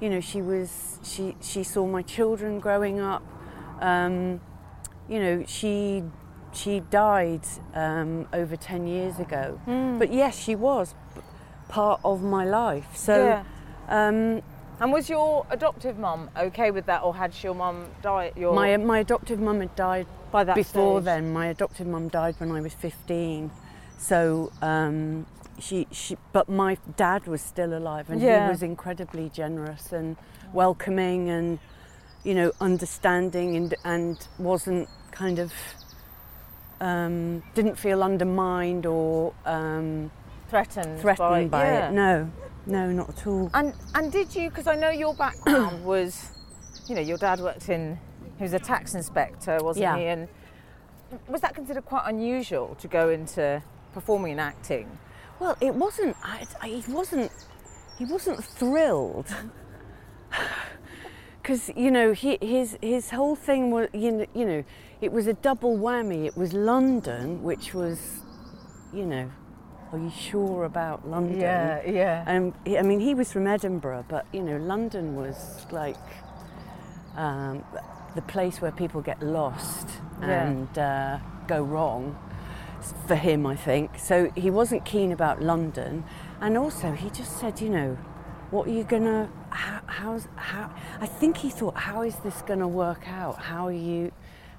[0.00, 3.22] you know, she was she she saw my children growing up.
[3.80, 4.40] Um,
[5.08, 6.02] you know, she
[6.52, 7.42] she died
[7.74, 9.98] um, over ten years ago, Hmm.
[9.98, 10.94] but yes, she was
[11.68, 12.96] part of my life.
[12.96, 13.14] So.
[13.24, 13.44] Yeah.
[13.88, 14.42] Um,
[14.80, 18.32] And was your adoptive mum okay with that, or had your mum died?
[18.36, 21.04] Your my my adoptive mum had died by that before stage?
[21.06, 21.32] then.
[21.32, 23.50] My adoptive mum died when I was 15.
[23.98, 25.26] So um,
[25.60, 28.44] she, she, but my dad was still alive, and Yeah.
[28.46, 30.16] he was incredibly generous and
[30.52, 31.58] welcoming, and
[32.24, 35.52] you know, understanding, and and wasn't kind of
[36.80, 40.10] um, didn't feel undermined or um,
[40.48, 41.88] threatened, threatened by, yeah.
[41.88, 41.92] it.
[41.92, 42.30] No,
[42.66, 43.50] no, not at all.
[43.54, 44.48] And and did you?
[44.48, 46.30] Because I know your background was,
[46.86, 47.98] you know, your dad worked in.
[48.36, 49.96] He was a tax inspector, wasn't Yeah.
[49.96, 50.04] he?
[50.06, 50.28] And
[51.26, 54.86] was that considered quite unusual to go into performing and acting?
[55.40, 56.16] Well, it wasn't.
[56.22, 57.30] I, I, he wasn't.
[57.98, 59.26] He wasn't thrilled.
[61.42, 64.64] Because you know, he, his his whole thing was you know, you know,
[65.00, 66.26] it was a double whammy.
[66.26, 67.98] It was London, which was,
[68.92, 69.30] you know,
[69.90, 71.40] are you sure about London?
[71.40, 72.22] yeah.
[72.26, 75.96] Um, he- I mean, he was from Edinburgh, but you know, London was like
[77.16, 77.64] um,
[78.14, 79.88] the place where people get lost
[80.20, 80.42] Yeah.
[80.48, 82.14] and uh, go wrong.
[83.06, 83.98] For him, I think.
[83.98, 86.04] So he wasn't keen about London,
[86.40, 87.98] and also he just said, you know,
[88.50, 89.30] what are you gonna?
[89.50, 90.74] How, how's how?
[91.00, 93.38] I think he thought, how is this gonna work out?
[93.38, 94.12] How are you?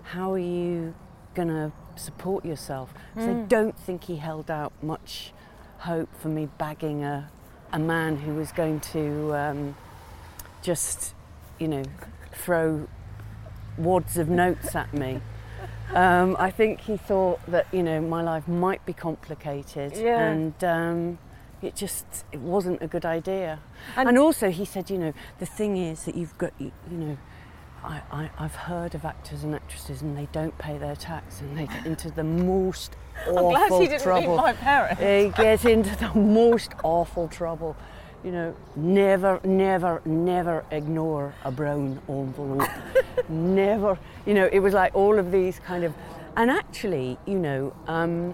[0.03, 0.95] How are you
[1.33, 2.93] gonna support yourself?
[3.15, 5.33] So I don't think he held out much
[5.79, 7.29] hope for me bagging a
[7.71, 9.75] a man who was going to um,
[10.61, 11.13] just,
[11.59, 11.83] you know,
[12.33, 12.87] throw
[13.77, 15.21] wads of notes at me.
[15.93, 20.19] Um, I think he thought that you know my life might be complicated, Yeah.
[20.19, 21.17] and um,
[21.61, 23.59] it just it wasn't a good idea.
[23.95, 26.97] And- And, also he said, you know, the thing is that you've got you, you
[26.97, 27.17] know.
[27.81, 31.57] I, I, I've heard of actors and actresses and they don't pay their tax and
[31.57, 33.55] they get into the most awful trouble.
[33.55, 34.35] I'm glad he didn't trouble.
[34.35, 34.99] meet my parents.
[34.99, 37.77] They get into the most awful trouble.
[38.23, 42.69] You know, never, never, never ignore a brown envelope.
[43.29, 43.97] never.
[44.25, 45.93] You know, it was like all of these kind of,
[46.35, 48.33] and actually, you know, um,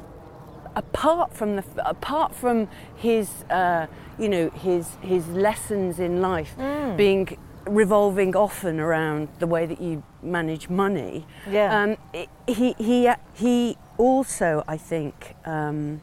[0.76, 3.86] apart from the, apart from his, uh,
[4.18, 6.98] you know, his his lessons in life Mm.
[6.98, 11.26] being revolving often around the way that you manage money.
[11.50, 11.76] Yeah.
[11.84, 11.98] Um,
[12.48, 15.36] he he he also, I think.
[15.46, 16.02] Um,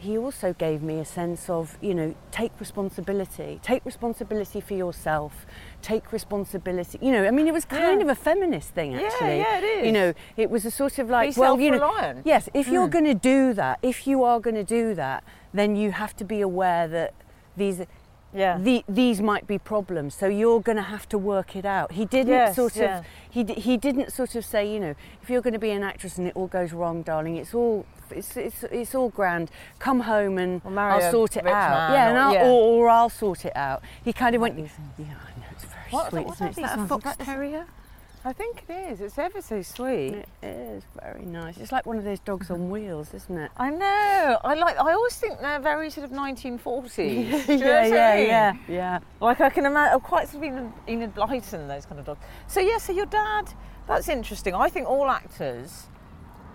[0.00, 3.60] he also gave me a sense of, you know, take responsibility.
[3.62, 5.44] Take responsibility for yourself.
[5.82, 6.98] Take responsibility.
[7.02, 8.04] You know, I mean, it was kind Yeah.
[8.06, 9.38] of a feminist thing, actually.
[9.38, 9.86] yeah, yeah, it is.
[9.86, 12.88] You know, it was a sort of like, Be well, you know, yes, if you're
[12.88, 12.92] Mm.
[12.96, 16.24] going to do that, if you are going to do that, then you have to
[16.24, 17.12] be aware that
[17.56, 17.84] these
[18.32, 18.58] Yeah.
[18.58, 20.14] the, these might be problems.
[20.14, 21.92] So you're going to have to work it out.
[21.92, 22.98] He didn't Yes, sort yeah.
[23.00, 25.82] of he he didn't sort of say, you know, if you're going to be an
[25.82, 29.50] actress and it all goes wrong, darling, it's all it's it's, it's all grand.
[29.78, 31.92] Come home and I'll sort it out.
[31.92, 32.44] yeah, or- and I'll, yeah.
[32.46, 33.82] Or, or I'll sort it out.
[34.04, 34.58] He kind of went.
[34.58, 34.66] Yeah,
[34.98, 36.52] I know it's very What- sweet, what isn't are it?
[36.52, 37.66] Is that a fox terrier?
[38.22, 39.00] I think it is.
[39.00, 40.24] It's ever so sweet.
[40.42, 41.56] It is very nice.
[41.56, 43.50] It's like one of those dogs on wheels, isn't it?
[43.56, 44.38] I know.
[44.44, 44.78] I like.
[44.78, 46.96] I always think they're very sort of 1940s.
[47.46, 48.98] Do you know yeah, yeah, yeah, yeah.
[49.20, 52.20] Like I can imagine, quite sort of Enid, Enid Blyton, those kind of dogs.
[52.46, 53.54] So yeah, so your dad.
[53.86, 54.54] That's interesting.
[54.54, 55.88] I think all actors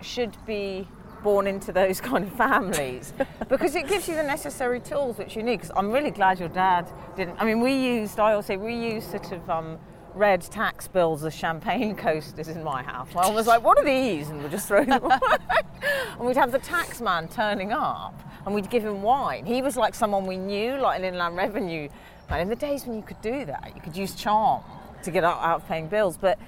[0.00, 0.86] should be
[1.24, 3.12] born into those kind of families
[3.48, 5.56] because it gives you the necessary tools which you need.
[5.56, 7.40] Because I'm really glad your dad didn't.
[7.40, 8.20] I mean, we used.
[8.20, 9.50] I always say we used sort of.
[9.50, 9.78] Um,
[10.16, 13.08] Red tax bills as champagne coasters in my house.
[13.14, 15.18] My mum was like, "What are these?" and we'd just throw them away.
[16.12, 19.44] and we'd have the tax man turning up, and we'd give him wine.
[19.44, 21.90] He was like someone we knew, like an inland revenue
[22.30, 22.40] man.
[22.40, 24.62] In the days when you could do that, you could use charm
[25.02, 26.16] to get out, out of paying bills.
[26.16, 26.38] But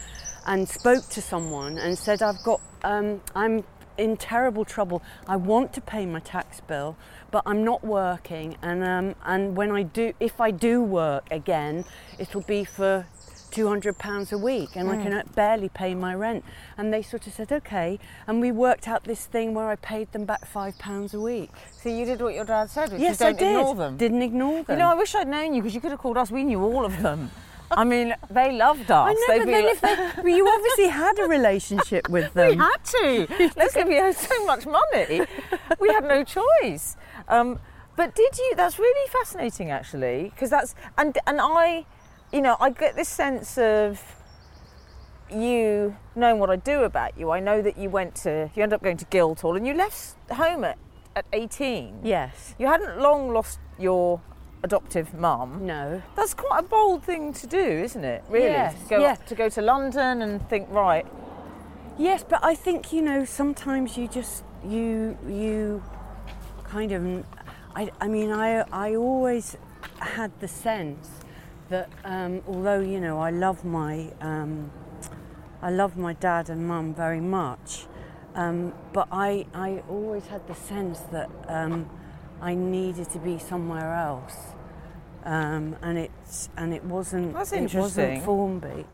[0.46, 3.64] and spoke to someone and said, I've got, um, I'm
[4.02, 5.00] in terrible trouble.
[5.28, 6.96] I want to pay my tax bill,
[7.30, 8.56] but I'm not working.
[8.60, 11.84] And, um, and when I do, if I do work again,
[12.18, 13.06] it'll be for
[13.52, 16.42] 200 pounds a week and I can barely pay my rent.
[16.78, 17.98] And they sort of said, okay.
[18.26, 21.50] And we worked out this thing where I paid them back five pounds a week.
[21.70, 23.48] So you did what your dad said, which Yes, is don't I did.
[23.48, 23.96] ignore them.
[23.98, 24.76] Didn't ignore them.
[24.78, 26.30] You know, I wish I'd known you because you could have called us.
[26.30, 27.30] We knew all of them.
[27.76, 29.08] I mean, they loved us.
[29.10, 32.32] I know, They'd but then like- if they, well, you obviously had a relationship with
[32.38, 32.50] them.
[32.50, 33.50] we had to.
[33.56, 35.26] Lesley, we had so much money.
[35.80, 36.96] We had no choice.
[37.28, 37.58] Um,
[37.96, 38.54] but did you?
[38.56, 41.84] That's really fascinating, actually, because that's and and I,
[42.32, 44.00] you know, I get this sense of
[45.30, 47.30] you knowing what I do about you.
[47.30, 50.16] I know that you went to, you ended up going to Guildhall, and you left
[50.30, 50.78] home at
[51.14, 52.00] at 18.
[52.02, 52.54] Yes.
[52.58, 54.22] You hadn't long lost your
[54.62, 55.66] adoptive mum.
[55.66, 56.02] No.
[56.16, 58.24] That's quite a bold thing to do, isn't it?
[58.28, 59.14] Really, Yes, to, go, yeah.
[59.14, 61.06] to go to London and think, right,
[61.98, 65.82] Yes, but I think you know sometimes you just you you
[66.64, 67.24] kind of
[67.76, 69.58] I, I mean I I always
[69.98, 71.10] had the sense
[71.68, 74.70] that um, although you know I love my um,
[75.60, 77.86] I love my dad and mum very much,
[78.34, 81.90] um, but I I always had the sense that um,
[82.40, 84.51] I needed to be somewhere else,
[85.24, 87.80] um, and it's and it wasn't That's it interesting.
[87.80, 88.84] wasn't Formby.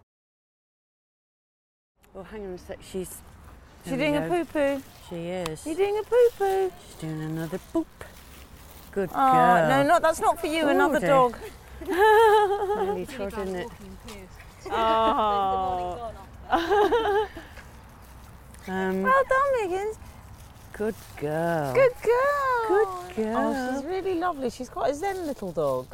[2.14, 2.78] Well, hang on a sec.
[2.82, 3.20] She's
[3.84, 4.82] She's doing a poo poo.
[5.08, 5.64] She is.
[5.66, 6.72] You're doing a poo poo.
[6.86, 7.86] She's doing another boop.
[8.92, 9.68] Good Oh, girl.
[9.68, 10.62] no, not that's not for you.
[10.66, 11.08] Oh, another dear.
[11.08, 11.36] dog.
[11.86, 13.68] Nearly trod in it.
[14.70, 16.12] Oh.
[18.66, 19.98] Um, Well done, Miggins.
[20.78, 21.74] Good girl.
[21.74, 22.68] Good girl.
[22.68, 23.36] Good oh, girl.
[23.36, 24.48] Oh, she's really lovely.
[24.50, 25.88] She's quite a zen little dog.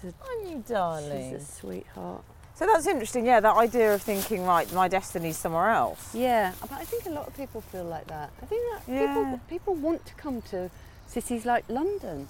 [0.00, 1.32] She's Aren't you, darling?
[1.32, 2.22] She's a sweetheart.
[2.54, 3.26] So that's interesting.
[3.26, 6.14] Yeah, that idea of thinking, right, my destiny's somewhere else.
[6.14, 8.30] Yeah, but I think a lot of people feel like that.
[8.42, 9.06] I think that Yeah.
[9.06, 10.70] people people want to come to
[11.06, 12.28] cities like London.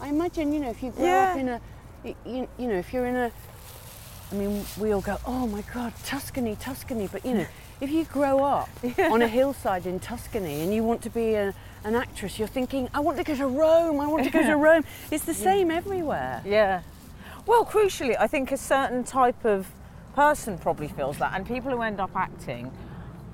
[0.00, 1.30] I imagine, you know, if you grow Yeah.
[1.30, 1.60] up in a,
[2.04, 3.30] you, you know, if you're in a,
[4.30, 7.08] I mean, we all go, oh my God, Tuscany, Tuscany.
[7.10, 7.46] But you know,
[7.80, 11.54] if you grow up on a hillside in Tuscany and you want to be a,
[11.84, 14.00] an actress, you're thinking, I want to go to Rome.
[14.00, 14.84] I want to go to Rome.
[15.10, 16.42] It's the same everywhere.
[16.44, 16.82] Yeah.
[17.46, 19.68] Well, crucially, I think a certain type of
[20.14, 22.72] person probably feels that, and people who end up acting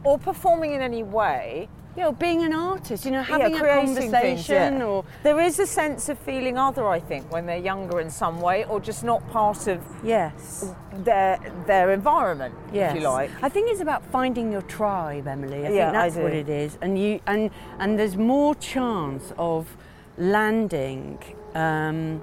[0.04, 3.94] or performing in any way, You know, being an artist, you know, having a creating
[3.94, 4.85] things, conversation yeah.
[4.85, 8.40] or there is a sense of feeling other, I think, when they're younger in some
[8.40, 10.74] way, or just not part of yes.
[11.04, 12.96] their their environment, Yes.
[12.96, 13.30] if you like.
[13.42, 15.59] I think it's about finding your tribe, Emily.
[15.66, 16.78] I Yeah, think I that's what it is.
[16.80, 19.76] And you and and there's more chance of
[20.18, 21.18] landing
[21.54, 22.22] um,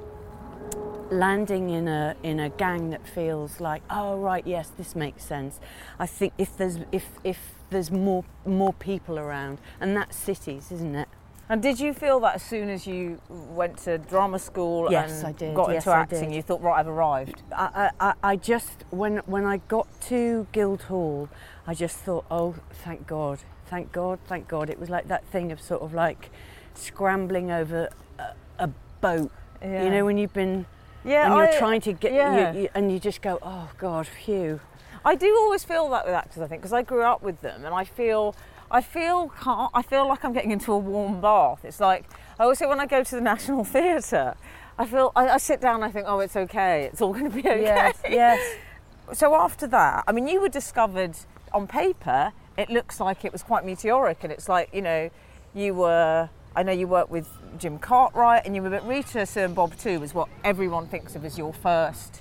[1.09, 5.59] landing in a in a gang that feels like, oh right, yes, this makes sense.
[5.97, 7.37] I think if there's if if
[7.71, 11.07] there's more more people around, and that's cities, isn't it?
[11.49, 15.35] And did you feel that as soon as you went to drama school Yes, and
[15.53, 17.41] got Yes, into acting, you thought, right, I've arrived?
[17.51, 21.27] I, I, I- I just when when I got to Guildhall,
[21.67, 24.69] I just thought, oh, thank God, thank God, thank God.
[24.69, 26.29] It was like that thing of sort of like
[26.73, 28.67] scrambling over a, a
[29.01, 29.31] boat.
[29.61, 29.83] Yeah.
[29.83, 30.65] You know, when you've been
[31.03, 32.53] Yeah, and you're I- trying to get, yeah.
[32.53, 34.59] you, you, and you just go, oh God, phew.
[35.03, 37.65] I do always feel that with actors, I think, because I grew up with them,
[37.65, 38.35] and I feel,
[38.69, 41.65] I feel, cal- I feel like I'm getting into a warm bath.
[41.65, 42.05] It's like
[42.39, 44.35] I always say when I go to the National Theatre,
[44.77, 47.29] I feel, I, I sit down, and I think, oh, it's okay, it's all going
[47.29, 47.61] to be okay.
[47.63, 48.57] Yes, yes.
[49.13, 51.17] So after that, I mean, you were discovered
[51.53, 52.31] on paper.
[52.55, 55.09] It looks like it was quite meteoric, and it's like you know,
[55.53, 56.29] you were.
[56.55, 59.75] I know you worked with Jim Cartwright, and you were with Rita Sue and Bob
[59.77, 59.99] too.
[59.99, 62.20] Was what everyone thinks of as your first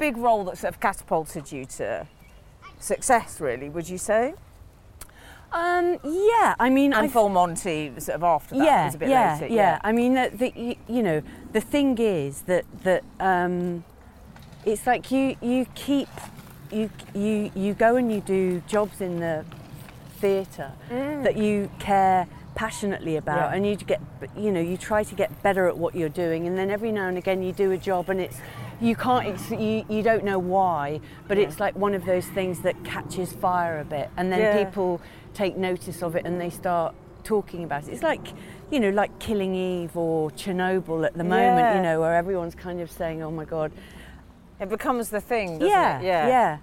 [0.00, 2.06] big role that sort of catapulted you to
[2.80, 3.40] success.
[3.40, 4.34] Really, would you say?
[5.52, 8.98] Um, yeah, I mean, I And Full Monty, sort of after that, yeah, was a
[8.98, 9.52] bit yeah, later.
[9.52, 9.80] yeah.
[9.82, 13.82] I mean, the, the, you, know, the thing is that that um,
[14.64, 16.08] it's like you you keep
[16.70, 19.44] you you you go and you do jobs in the
[20.20, 23.56] theatre that you care passionately about, Yeah.
[23.56, 24.00] and you get
[24.36, 27.08] you know you try to get better at what you're doing, and then every now
[27.08, 28.38] and again you do a job and it's
[28.80, 32.60] you can't ex- you, you don't know why, but it's like one of those things
[32.60, 34.64] that catches fire a bit, and then Yeah.
[34.64, 35.00] people
[35.34, 37.92] take notice of it and they start talking about it.
[37.92, 38.28] It's like,
[38.70, 41.76] you know, like Killing Eve or Chernobyl at the moment, Yeah.
[41.76, 43.72] you know, where everyone's kind of saying, "Oh my God."
[44.58, 46.04] It becomes the thing, doesn't yeah, it?
[46.04, 46.58] Yeah, yeah.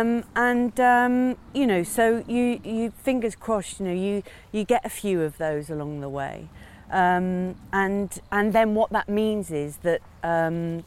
[0.00, 4.84] Um, and um, you know, so you, you fingers crossed, you know, you you get
[4.86, 6.48] a few of those along the way,
[6.90, 10.84] um, and and then what that means is that um,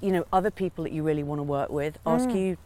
[0.00, 2.56] you know other people that you really want to work with ask you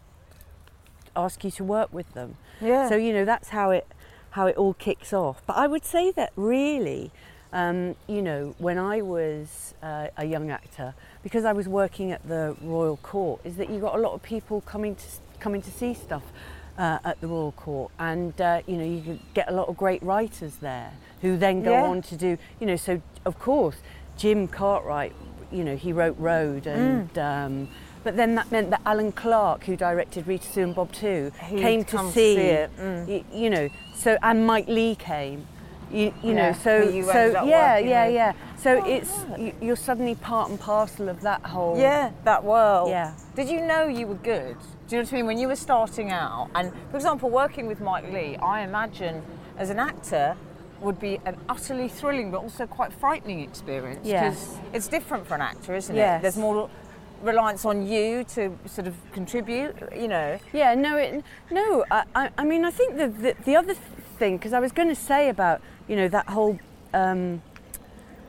[1.17, 2.37] ask you to work with them.
[2.61, 2.89] yeah.
[2.89, 3.87] So you know that's how it
[4.31, 5.43] how it all kicks off.
[5.47, 7.11] But I would say that really,
[7.53, 12.27] um, you know, when I was uh, a young actor, because I was working at
[12.29, 15.05] the Royal Court, is that you got a lot of people coming to
[15.41, 16.25] coming to see stuff
[16.77, 19.77] uh, at the Royal Court, and uh, you know you could get a lot of
[19.77, 21.85] great writers there who then go Yeah.
[21.87, 22.77] on to do you know.
[22.77, 23.77] So of course,
[24.17, 25.13] Jim Cartwright,
[25.53, 27.13] you know, he wrote Road and.
[27.15, 27.47] Mm.
[27.47, 27.69] Um,
[28.05, 31.59] but then that meant that Alan Clarke, who directed Rita Sue and Bob too, He'd
[31.59, 33.07] came to see, see it, mm.
[33.07, 35.45] y- you know, so and Mike Leigh came,
[35.91, 38.15] you, you Yeah, know, so you so yeah, working yeah, with.
[38.15, 38.33] yeah.
[38.57, 41.77] So Oh, it's you, you're suddenly part and parcel of that whole.
[41.77, 42.89] Yeah, that world.
[42.91, 43.15] Yeah.
[43.35, 44.57] Did you know you were good?
[44.87, 45.27] Do you know what I mean?
[45.27, 49.23] When you were starting out, and for example, working with Mike Leigh, I imagine
[49.59, 50.37] as an actor
[50.81, 53.99] would be an utterly thrilling but also quite frightening experience.
[54.01, 54.59] 'cause Yes.
[54.73, 56.19] It's different for an actor, isn't Yes.
[56.19, 56.23] it?
[56.23, 56.71] There's more
[57.23, 60.39] reliance on you to sort of contribute, you know.
[60.53, 61.85] Yeah, no, it, no.
[61.91, 63.75] I, I, I mean, I think the the, the other
[64.19, 66.59] thing, because I was going to say about you know that whole
[66.95, 67.43] um,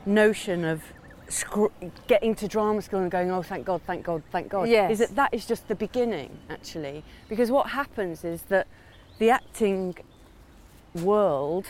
[0.06, 0.82] notion of
[1.28, 1.68] scr-
[2.08, 4.92] getting to drama school and going, oh, thank God, thank God, thank God, Yes.
[4.94, 7.04] is that that is just the beginning, actually.
[7.28, 8.66] Because what happens is that
[9.20, 9.96] the acting
[10.96, 11.68] world,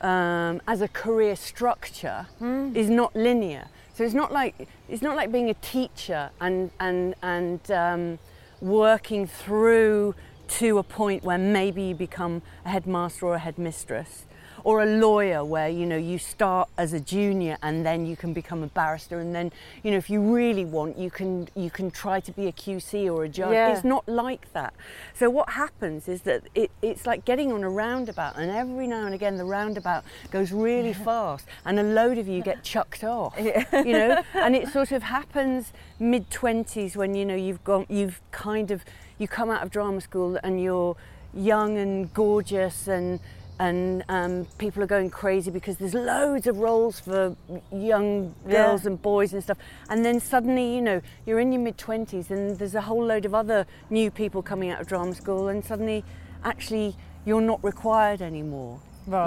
[0.00, 2.26] um, as a career structure,
[2.74, 3.68] is not linear.
[3.94, 8.18] So it's not like it's not like being a teacher and and and um,
[8.60, 10.14] working through
[10.48, 14.24] to a point where maybe you become a headmaster or a headmistress
[14.64, 18.32] or a lawyer where you know you start as a junior and then you can
[18.32, 19.20] become a barrister.
[19.20, 19.52] And then
[19.82, 23.12] you know if you really want you can you can try to be a QC
[23.12, 23.52] or a judge.
[23.52, 23.72] Yeah.
[23.72, 24.74] it's not like that.
[25.14, 29.06] So what happens is that it, it's like getting on a roundabout and every now
[29.06, 33.34] and again the roundabout goes really fast and a load of you get chucked off
[33.38, 34.22] you know?
[34.34, 38.84] And it sort of happens mid 20s when you know you've gone you've kind of
[39.18, 40.96] you come out of drama school and you're
[41.34, 43.20] young and gorgeous and
[43.58, 47.36] and um, people are going crazy because there's loads of roles for
[47.72, 48.90] young girls Yeah.
[48.90, 49.58] and boys and stuff.
[49.88, 53.24] And then suddenly, you know, you're in your mid 20s and there's a whole load
[53.24, 56.04] of other new people coming out of drama school, and suddenly,
[56.44, 58.80] actually, you're not required anymore.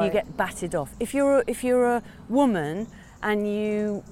[0.05, 0.93] You get batted off.
[0.99, 2.87] If you're a, if you're a woman
[3.23, 4.03] and you,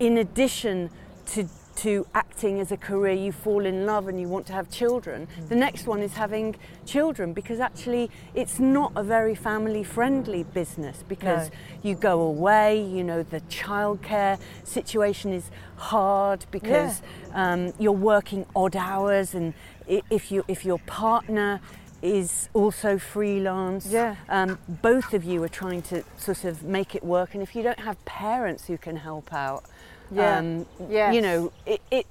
[0.00, 0.90] in addition
[1.26, 4.68] to to acting as a career, you fall in love and you want to have
[4.70, 5.28] children.
[5.48, 6.56] The next one is having
[6.86, 11.56] children because actually it's not a very family friendly business because No.
[11.90, 17.00] you go away, you know, the childcare situation is hard because
[17.32, 19.54] um, you're working odd hours and
[19.86, 21.60] if, you, if your partner
[22.02, 24.16] is also freelance, Yeah.
[24.28, 27.62] um, both of you are trying to sort of make it work and if you
[27.62, 29.62] don't have parents who can help out,
[30.10, 30.38] Yeah.
[30.38, 31.14] um, Yes.
[31.14, 32.06] you know, it, it,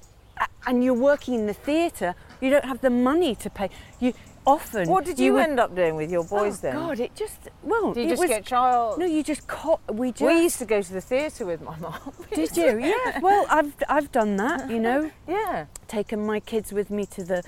[0.66, 3.70] and you're working in the theatre, you don't have the money to pay.
[4.00, 4.12] You
[4.48, 4.88] often.
[4.88, 6.76] What did you, would- end up doing with your boys then?
[6.76, 6.88] oh, then?
[6.88, 7.92] God, it just well.
[7.92, 8.98] Did you just was, get child?
[8.98, 9.80] No, you just caught.
[9.92, 10.22] We just.
[10.22, 12.12] we used to go to the theatre with my mum.
[12.34, 12.78] did you?
[12.78, 13.20] Yeah.
[13.20, 14.70] Well, I've I've done that.
[14.70, 15.66] You know, yeah.
[15.86, 17.42] taken my kids with me to the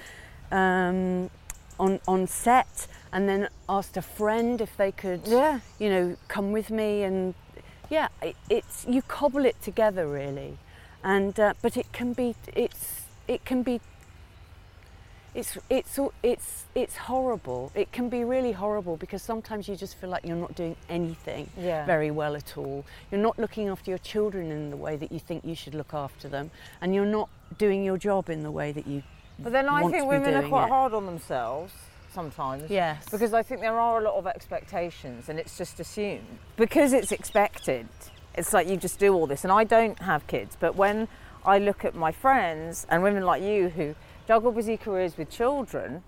[0.57, 1.31] um,
[1.79, 5.23] on on set, and then asked a friend if they could.
[5.27, 5.61] Yeah.
[5.79, 7.35] You know, come with me, and
[7.91, 10.57] yeah, it, it's you cobble it together really,
[11.05, 13.81] and uh, but it can be it's it can be.
[15.33, 17.71] It's it's all- it's it's horrible.
[17.77, 21.49] It can be really horrible because sometimes you just feel like you're not doing anything
[21.57, 21.87] Yeah.
[21.87, 22.85] very well at all.
[23.13, 25.95] You're not looking after your children in the way that you think you should look
[25.95, 27.29] after them, and you're not
[27.59, 29.05] doing your job in the way that you.
[29.39, 30.71] But then I think women are quite it.
[30.71, 31.73] hard on themselves
[32.13, 32.71] sometimes.
[32.71, 33.05] Yes.
[33.11, 36.39] Because I think there are a lot of expectations and it's just assumed.
[36.57, 37.89] Because it's expected,
[38.35, 39.45] it's like you just do all this.
[39.45, 41.09] And I don't have kids, but when
[41.45, 43.95] I look at my friends and women like you who
[44.27, 46.03] juggle busy careers with children,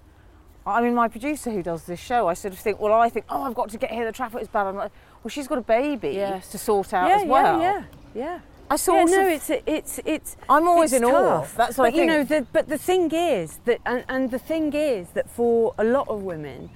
[0.65, 3.25] I mean, my producer who does this show, I sort of think, well, I think,
[3.29, 4.67] oh, I've got to get here, the traffic is bad.
[4.69, 4.93] I'm like,
[5.25, 6.49] well, she's got a baby Yes.
[6.53, 7.61] to sort out yeah, as well.
[7.61, 7.85] yeah,
[8.15, 8.41] yeah, yeah.
[8.71, 10.37] I Yeah, sort no, of, it's it's it's.
[10.49, 11.41] I'm always it's in awe.
[11.41, 11.55] tough.
[11.57, 14.39] That's what I but you know, the, but the thing is that, and, and the
[14.39, 16.71] thing is that for a lot of women,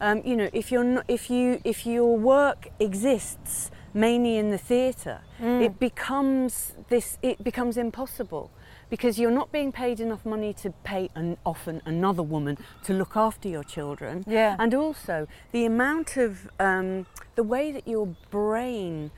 [0.00, 4.58] um, you know, if you're not, if you if your work exists mainly in the
[4.58, 5.62] theatre, Mm.
[5.66, 7.18] it becomes this.
[7.22, 8.50] It becomes impossible.
[8.88, 13.16] Because you're not being paid enough money to pay an, often another woman to look
[13.16, 14.54] after your children, Yeah.
[14.58, 19.10] and also the amount of um, the way that your brain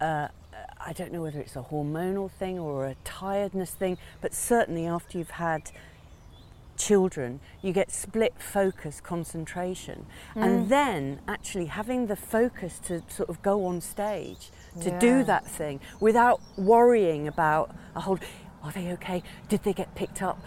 [0.00, 0.26] uh,
[0.84, 5.18] I don't know whether it's a hormonal thing or a tiredness thing, but certainly after
[5.18, 5.70] you've had
[6.76, 10.06] children, you get split focus concentration.
[10.34, 10.42] Mm.
[10.42, 14.50] And then actually having the focus to sort of go on stage
[14.80, 14.98] to Yeah.
[14.98, 18.18] do that thing without worrying about a whole
[18.62, 19.22] are they okay?
[19.48, 20.38] Did they get picked up?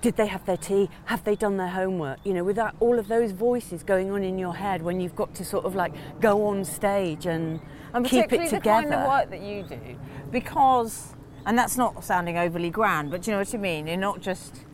[0.00, 0.88] Did they have their tea?
[1.06, 2.20] Have they done their homework?
[2.24, 5.34] You know, without all of those voices going on in your head when you've got
[5.34, 7.60] to sort of like go on stage and,
[7.94, 9.98] and keep particularly it the kind of work that you do,
[10.30, 11.14] because,
[11.46, 13.86] and that's not sounding overly grand, but you know what I mean.
[13.86, 14.64] You're not just,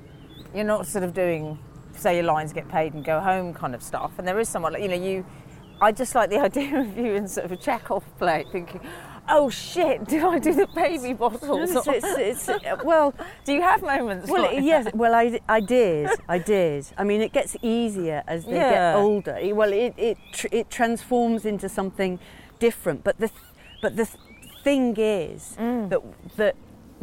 [0.54, 1.58] you're not sort of doing,
[1.96, 4.12] say your lines get paid and go home kind of stuff.
[4.18, 5.24] And there is someone like you know you.
[5.80, 8.80] I just like the idea of you in sort of a Chekhov plate, thinking,
[9.28, 13.12] "Oh shit, did I do the baby bottles?" It's, it's, it's, uh, well,
[13.44, 14.30] do you have moments?
[14.30, 14.84] well, like yes.
[14.84, 14.94] that?
[14.94, 16.08] Well, I, I did.
[16.28, 16.86] I did.
[16.96, 18.92] I mean, it gets easier as they Yeah.
[18.92, 19.38] get older.
[19.52, 20.18] Well, it it
[20.52, 22.18] it transforms into something
[22.66, 22.98] different.
[23.08, 23.30] But the
[23.82, 24.06] but the
[24.66, 25.88] thing is Mm.
[25.92, 26.00] that
[26.40, 26.54] that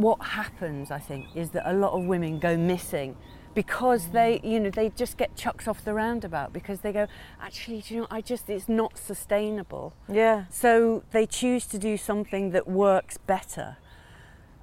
[0.05, 3.11] what happens, I think, is that a lot of women go missing
[3.53, 7.05] because they, you know, they just get chucked off the roundabout because they go,
[7.47, 9.87] actually, do you know, I just it's not sustainable.
[10.21, 10.37] yeah.
[10.63, 13.69] So they choose to do something that works better.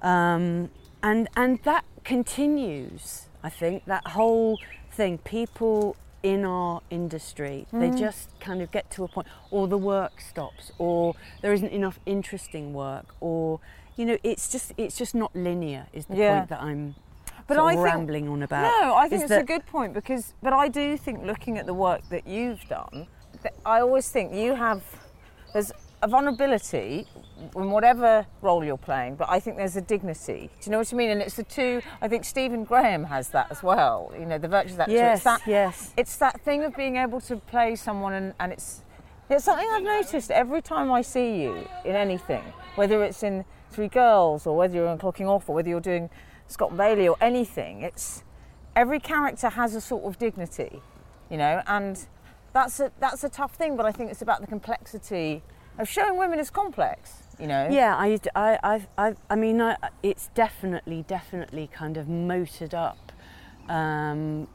[0.01, 0.69] Um,
[1.09, 4.57] and, and that continues, I think, that whole
[4.97, 5.13] thing.
[5.19, 7.65] People in our industry.
[7.73, 7.79] Mm.
[7.79, 11.71] They just kind of get to a point, or the work stops, or there isn't
[11.71, 13.59] enough interesting work, or
[13.95, 15.87] you know, it's just it's just not linear.
[15.93, 16.37] Is the Yeah.
[16.39, 16.95] point that I'm
[17.47, 18.63] But I think- rambling on about?
[18.81, 21.65] No, I think it's that- a good point because, but I do think looking at
[21.65, 23.07] the work that you've done,
[23.65, 24.83] I always think you have
[25.53, 27.07] there's a vulnerability
[27.55, 30.49] in whatever role you're playing, but I think there's a dignity.
[30.61, 31.09] Do you know what I mean?
[31.09, 31.81] And it's the two.
[32.01, 34.13] I think Stephen Graham has that as well.
[34.17, 34.93] You know, the virtues actor.
[34.93, 35.93] Yes, it's that, yes.
[35.97, 38.83] It's that thing of being able to play someone, and, and it's
[39.29, 42.43] it's something I've noticed every time I see you in anything,
[42.75, 46.09] whether it's in Three Girls or whether you're in Clocking Off or whether you're doing
[46.47, 47.81] Scott and Bailey or anything.
[47.81, 48.23] It's
[48.75, 50.81] every character has a sort of dignity,
[51.29, 52.07] you know, and
[52.53, 53.75] that's a that's a tough thing.
[53.75, 55.43] But I think it's about the complexity
[55.79, 57.67] of showing women as complex, you know.
[57.71, 63.11] Yeah, I, I, I, I, I mean, I, it's definitely, definitely kind of motored up
[63.69, 64.47] um,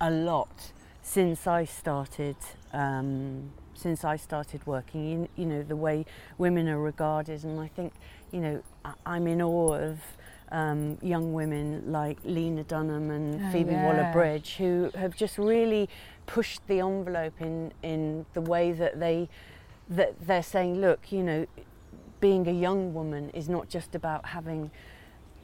[0.00, 0.72] a lot
[1.02, 2.36] since I started.
[2.72, 6.04] Um, since I started working, you, you know, the way
[6.36, 7.92] women are regarded, and I think,
[8.32, 10.00] you know, I, I'm in awe of
[10.50, 13.84] um, young women like Lena Dunham and Oh, Phoebe yeah.
[13.84, 15.88] Waller-Bridge who have just really
[16.26, 19.28] pushed the envelope in in the way that they
[19.88, 21.46] that they're saying, look, you know,
[22.20, 24.70] being a young woman is not just about having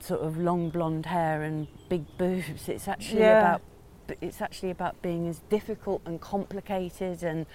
[0.00, 2.68] sort of long blonde hair and big boobs.
[2.68, 3.38] It's actually Yeah.
[3.38, 3.62] about
[4.20, 7.46] it's actually about being as difficult and complicated and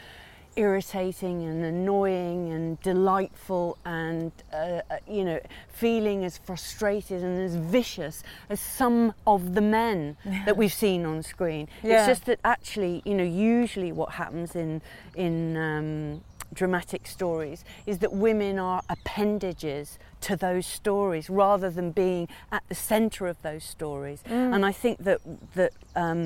[0.56, 4.56] irritating and annoying and delightful and uh,
[4.90, 10.58] uh, you know feeling as frustrated and as vicious as some of the men that
[10.58, 11.98] we've seen on screen Yeah.
[12.00, 14.82] it's just that actually you know usually what happens in
[15.16, 16.22] in um,
[16.64, 22.76] dramatic stories is that women are appendages to those stories rather than being at the
[22.76, 24.20] center of those stories.
[24.56, 25.20] And i think that
[25.60, 25.72] that
[26.06, 26.22] um,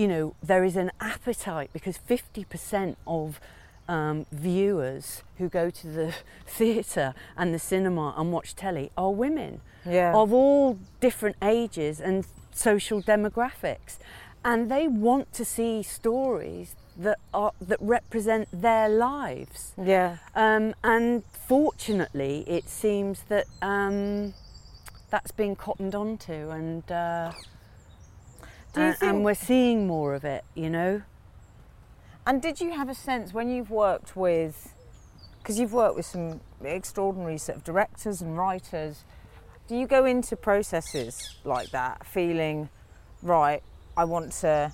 [0.00, 3.38] you know there is an appetite because 50% of
[3.96, 6.14] um, viewers who go to the
[6.58, 9.52] theatre and the cinema and watch telly are women
[9.98, 10.12] Yeah.
[10.22, 12.16] of all different ages and
[12.68, 13.92] social demographics
[14.44, 20.18] and they want to see stories that are that represent their lives Yeah.
[20.34, 24.34] um, and fortunately it seems that um,
[25.10, 27.32] that's been cottoned onto and uh,
[28.74, 31.02] and, think- and we're seeing more of it you know
[32.26, 34.74] And did you have a sense when you've worked with,
[35.38, 39.04] because you've worked with some extraordinary sort of directors and writers,
[39.66, 41.14] do you go into processes
[41.44, 42.68] like that feeling,
[43.22, 43.62] right,
[44.00, 44.72] I want to,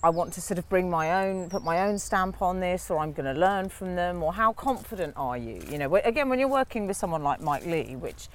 [0.00, 3.00] I want to sort of bring my own, put my own stamp on this, or
[3.00, 5.60] I'm going to learn from them, or how confident are you?
[5.68, 8.28] You know, again, when you're working with someone like Mike Leigh, which,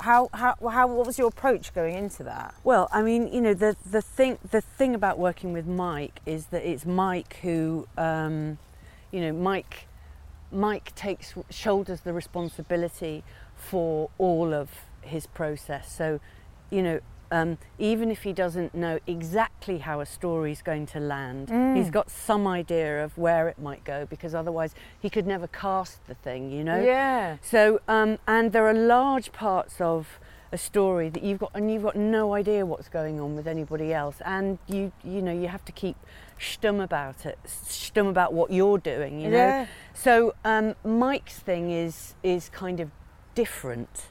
[0.00, 2.54] how, how, how, what was your approach going into that?
[2.62, 6.46] Well, I mean, you know, the the thing the thing about working with Mike is
[6.46, 8.58] that it's Mike who, um,
[9.12, 9.86] you know, Mike
[10.52, 13.24] Mike takes shoulders the responsibility
[13.56, 14.68] for all of
[15.00, 15.90] his process.
[15.90, 16.20] So,
[16.70, 17.00] you know,
[17.34, 21.90] um, even if he doesn't know exactly how a story is going to land, he's
[21.90, 26.14] got some idea of where it might go because otherwise he could never cast the
[26.14, 26.50] thing.
[26.52, 26.80] You know.
[26.80, 27.38] Yeah.
[27.42, 30.20] So, um, and there are large parts of
[30.52, 33.92] a story that you've got, and you've got no idea what's going on with anybody
[33.92, 35.96] else, and you, you know, you have to keep
[36.38, 39.36] stum about it, stum about what you're doing, you know.
[39.36, 39.66] Yeah.
[39.92, 42.90] So, um, Mike's thing is is kind of
[43.34, 44.06] different,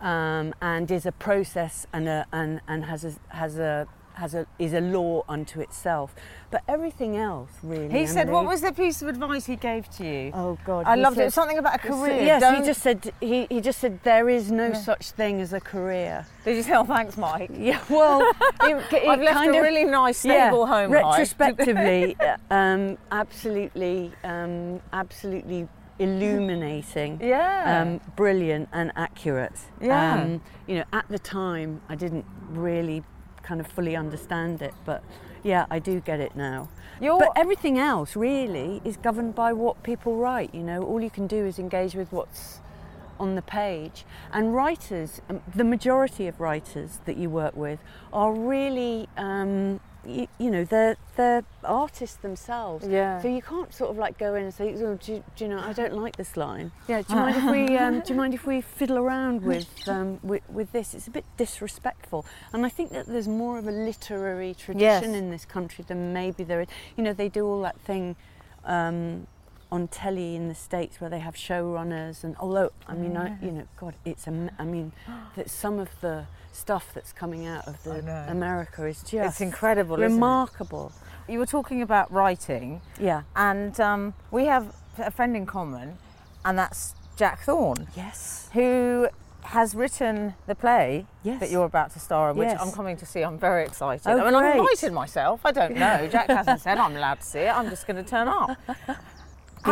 [0.00, 4.46] um, and is a process and a and and has a has a has a
[4.58, 6.14] is a law unto itself.
[6.50, 7.90] But everything else, really.
[7.90, 10.30] He said, what was the piece of advice he gave to you?
[10.34, 10.86] Oh God!
[10.86, 11.20] I loved it.
[11.20, 12.22] said- It's something about a career.
[12.22, 15.52] Yes, Don't- he just said he, he just said there is no such thing as
[15.52, 16.26] a career.
[16.44, 17.50] Did you say, oh, thanks, Mike?
[17.58, 18.22] Yeah, well,
[18.62, 20.90] it, it I've left kind a of, really nice, yeah, stable home.
[20.90, 22.16] Retrospectively,
[22.50, 25.68] um, absolutely, um, absolutely
[25.98, 27.20] illuminating.
[27.22, 27.82] Yeah.
[27.82, 29.58] Um, brilliant and accurate.
[29.80, 30.14] Yeah.
[30.14, 33.02] Um, you know, at the time, I didn't really
[33.42, 35.02] kind of fully understand it, but
[35.42, 36.68] yeah, I do get it now.
[37.00, 40.54] You're- But everything else really is governed by what people write.
[40.54, 42.60] You know, all you can do is engage with what's
[43.20, 44.04] on the page.
[44.32, 47.78] And writers, um, the majority of writers that you work with,
[48.12, 52.86] are really, um, you, you know, they're they're artists themselves.
[52.88, 53.20] Yeah.
[53.20, 55.50] So you can't sort of like go in and say, oh, do, you- do you
[55.50, 56.72] know, I don't like this line.
[56.88, 57.02] Yeah.
[57.02, 60.18] Do you mind if we um, do you mind if we fiddle around with, um,
[60.22, 60.94] with with this?
[60.94, 62.24] It's a bit disrespectful.
[62.52, 65.20] And I think that there's more of a literary tradition Yes.
[65.20, 66.68] in this country than maybe there is.
[66.96, 68.16] You know, they do all that thing.
[68.64, 69.26] Um,
[69.70, 73.50] on telly in the states where they have showrunners and although I mean I, you
[73.50, 74.92] know God it's a, I mean
[75.36, 76.24] that some of the
[76.58, 78.26] stuff that's coming out of the.
[78.28, 80.14] America is just It's incredible, isn't it?
[80.14, 80.92] remarkable
[81.28, 85.98] You were talking about writing, yeah and um, we have a friend in common,
[86.44, 89.08] and that's Jack Thorne, yes who
[89.42, 91.40] has written the play Yes.
[91.40, 92.60] that you're about to star in, which Yes.
[92.60, 93.22] I'm coming to see.
[93.22, 94.06] I'm very excited.
[94.06, 94.58] Oh, I mean, I've great.
[94.58, 95.40] invited myself.
[95.44, 96.06] I don't know.
[96.12, 97.56] Jack hasn't said I'm allowed to see it.
[97.56, 98.50] I'm just going to turn up.
[98.66, 98.84] The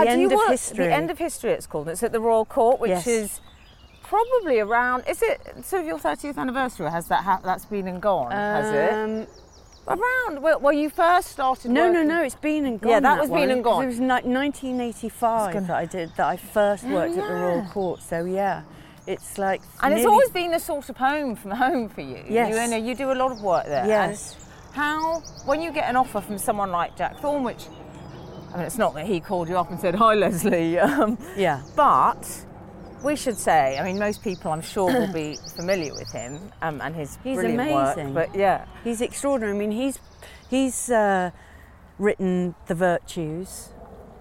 [0.02, 0.86] do End you of History.
[0.86, 1.50] The end of history.
[1.52, 1.88] It's called.
[1.88, 3.06] It's at the Royal Court, which Yes.
[3.06, 3.40] is
[4.08, 5.04] probably around.
[5.08, 6.90] Is it sort of your 30th anniversary?
[6.90, 8.30] Has that ha- that's been and gone?
[8.32, 9.26] has it Um,
[9.88, 10.42] around?
[10.42, 11.70] Well, well, you first started.
[11.70, 13.84] no no working- no it's been and gone Yeah, that was been and gone.
[13.84, 17.62] it was ni- 1985 gonna- that I did that I first worked at the Royal.
[17.72, 18.62] Court so yeah
[19.06, 22.24] it's like And it's always been a sort of home from home for you.
[22.28, 22.48] Yes.
[22.50, 23.86] You know, you do a lot of work there.
[23.86, 24.34] Yes.
[24.34, 27.66] And how, when you get an offer from someone like Jack Thorne, which,
[28.52, 31.60] I mean, it's not that he called you up and said, Hi, Lesley, um, yeah
[31.76, 32.26] but
[33.06, 36.80] we should say, I mean, most people I'm sure will be familiar with him um,
[36.80, 38.12] and his He's brilliant amazing.
[38.14, 38.30] work.
[38.32, 39.54] But yeah, He's extraordinary.
[39.56, 39.98] I mean, he's
[40.50, 41.30] he's uh,
[41.98, 43.70] written The Virtues,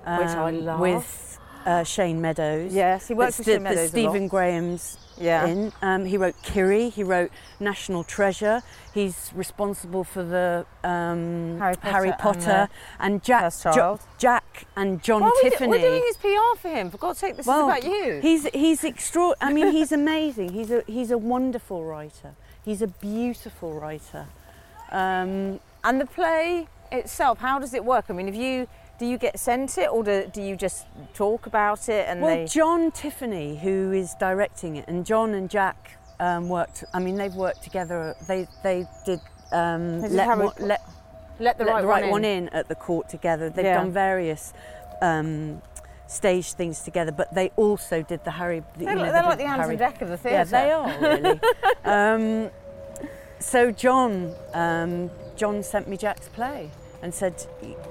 [0.05, 0.79] Which I um, love.
[0.79, 2.73] with uh, Shane Meadows.
[2.73, 3.89] Yes, he works with Shane Meadows.
[3.89, 5.45] Stephen Graham's Yeah.
[5.47, 5.71] in.
[5.81, 6.89] Um, he wrote Kiri.
[6.89, 8.61] He wrote National Treasure.
[8.93, 15.21] He's responsible for the um, Harry Potter and Potter and, Jack, Jo- Jack and John
[15.21, 15.69] Why are we do- Tiffany.
[15.71, 16.89] we're doing his PR for him.
[16.91, 18.19] For God's sake, this well, is about you.
[18.21, 19.31] He's he's extra.
[19.41, 20.49] I mean, he's amazing.
[20.53, 22.35] He's a he's a wonderful writer.
[22.63, 24.27] He's a beautiful writer.
[24.91, 28.05] Um, And the play itself, how does it work?
[28.09, 28.67] I mean, if you
[28.97, 32.35] do you get sent it, or do, do you just talk about it and Well,
[32.35, 32.45] they?
[32.45, 36.83] John Tiffany, who is directing it, and John and Jack um, worked.
[36.93, 38.15] I mean, they've worked together.
[38.27, 39.19] They they did
[39.51, 40.81] um, let, Mo- let,
[41.39, 42.47] let the let right, the right one, one in.
[42.47, 43.49] in at the court together.
[43.49, 43.75] They've Yeah.
[43.79, 44.53] done various
[45.01, 45.61] um,
[46.07, 48.61] stage things together, but they also did the Harry.
[48.77, 50.37] The, They're, know, they're they like the Anson Harry- Dec of the theatre.
[50.37, 51.39] Yeah, they are really.
[51.83, 52.49] um,
[53.39, 56.69] so John, um, John sent me Jack's play
[57.05, 57.35] and said,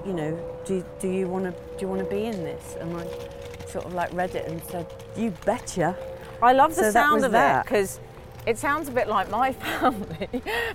[0.05, 2.75] you know, do, do you want to do you want to be in this?
[2.81, 3.07] And I
[3.67, 4.85] sort of like read it and said,
[5.17, 5.95] you betcha.
[6.43, 7.63] I love the So sound of it that.
[7.63, 8.01] because
[8.45, 10.29] it sounds a bit like my family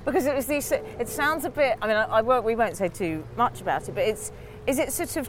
[0.06, 0.72] because it was these.
[0.72, 1.76] It sounds a bit.
[1.82, 2.44] I mean, I, I won't.
[2.44, 4.32] We won't say too much about it, but it's.
[4.66, 5.28] Is it sort of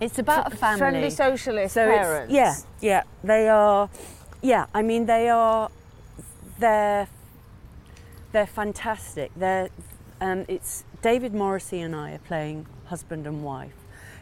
[0.00, 0.78] It's about a family.
[0.78, 2.32] friendly socialist so parents?
[2.32, 3.90] Yeah, yeah, they are.
[4.42, 5.70] Yeah, I mean they are.
[6.58, 7.06] They're
[8.32, 9.30] they're fantastic.
[9.36, 9.68] They're.
[10.22, 13.72] Um, it's David Morrissey and I are playing husband and wife.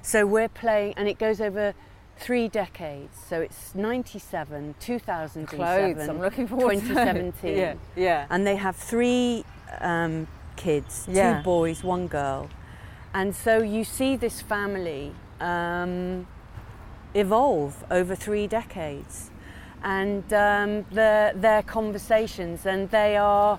[0.03, 1.75] So we're playing, and it goes over
[2.17, 3.19] three decades.
[3.29, 5.47] So it's 97, 2007,
[5.95, 6.09] Clothes.
[6.09, 7.57] I'm looking forward to 2017.
[7.57, 8.27] Yeah, yeah.
[8.31, 9.45] And they have three
[9.81, 10.27] um,
[10.57, 11.39] kids, Yeah.
[11.39, 12.49] two boys, one girl.
[13.13, 16.27] And so you see this family um,
[17.15, 19.31] evolve over three decades.
[19.83, 23.59] And um, their, their conversations, and they are,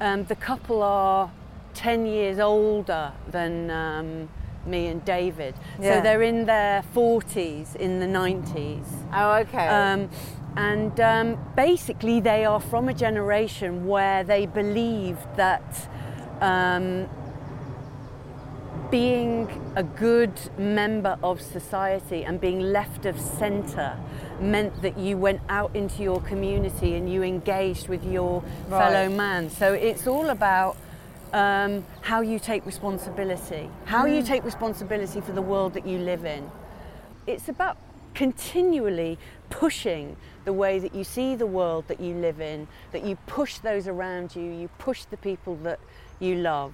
[0.00, 1.30] um, the couple are
[1.76, 4.28] 10 years older than um,
[4.66, 5.54] me and David.
[5.80, 5.96] Yeah.
[5.98, 8.86] So they're in their 40s, in the 90s.
[9.12, 9.68] Oh, okay.
[9.68, 10.08] Um,
[10.56, 15.88] and um, basically, they are from a generation where they believed that
[16.40, 17.08] um,
[18.90, 23.98] being a good member of society and being left of centre
[24.40, 28.78] meant that you went out into your community and you engaged with your Right.
[28.92, 29.50] fellow man.
[29.50, 30.76] So it's all about
[31.32, 36.24] um, how you take responsibility, how you take responsibility for the world that you live
[36.24, 36.50] in.
[37.26, 37.76] It's about
[38.14, 39.18] continually
[39.50, 43.58] pushing the way that you see the world that you live in, that you push
[43.58, 45.78] those around you, you push the people that
[46.18, 46.72] you love.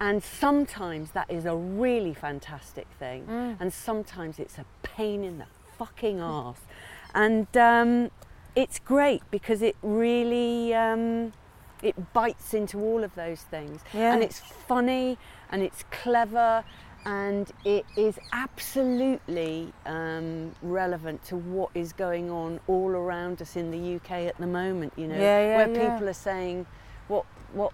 [0.00, 3.24] And sometimes that is a really fantastic thing,
[3.60, 5.46] and sometimes it's a pain in the
[5.78, 6.58] fucking arse.
[7.14, 8.10] And um,
[8.56, 11.32] it's great because it really um,
[11.82, 14.14] it bites into all of those things, Yeah.
[14.14, 15.18] and it's funny
[15.50, 16.64] and it's clever
[17.06, 23.70] and it is absolutely um, relevant to what is going on all around us in
[23.70, 24.92] the UK at the moment.
[24.96, 25.90] You know, Yeah, yeah, where yeah.
[25.92, 26.66] people are saying,
[27.08, 27.72] "What, what?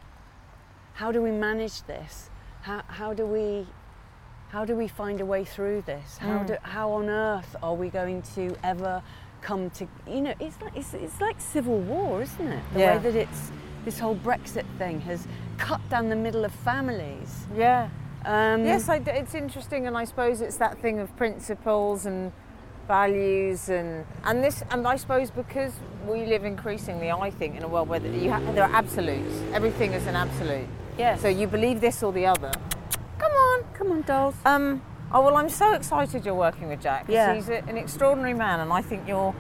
[0.94, 2.30] How do we manage this?
[2.62, 3.66] How, how do we?"
[4.48, 6.18] How do we find a way through this?
[6.18, 6.46] How, Mm.
[6.48, 9.00] do, how on earth are we going to ever
[9.42, 9.86] come to?
[10.08, 12.64] You know, it's like it's, it's like civil war, isn't it?
[12.72, 13.52] The way that it's
[13.84, 15.26] this whole Brexit thing has
[15.58, 17.46] cut down the middle of families.
[17.56, 17.88] yeah.
[18.24, 22.32] Um, Yes, I it's interesting, and I suppose it's that thing of principles and
[22.86, 25.72] values, and and this, and I suppose because
[26.06, 29.34] we live increasingly, I think, in a world where ha- there are absolutes.
[29.54, 30.68] Everything is an absolute.
[30.98, 31.22] Yes.
[31.22, 32.52] So you believe this or the other.
[33.18, 33.64] Come on.
[33.72, 34.34] come on, dolls.
[34.44, 37.06] Um, Oh well, I'm so excited you're working with Jack.
[37.08, 37.34] Yeah.
[37.34, 39.34] he's a, an extraordinary man, and I think you're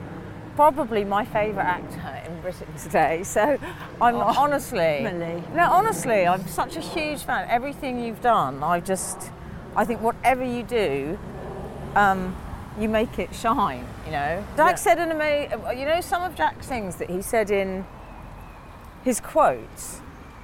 [0.60, 3.22] probably my favourite actor in Britain today.
[3.22, 3.56] So
[3.98, 5.42] I'm honestly, Emily.
[5.54, 7.48] no, honestly, I'm such a huge fan.
[7.48, 9.30] Everything you've done, I just,
[9.74, 11.18] I think whatever you do,
[11.96, 12.36] um,
[12.78, 13.86] you make it shine.
[14.04, 14.74] You know, Jack Yeah.
[14.74, 15.62] said an amazing.
[15.78, 17.86] You know, some of Jack's things that he said in
[19.02, 20.02] his quotes.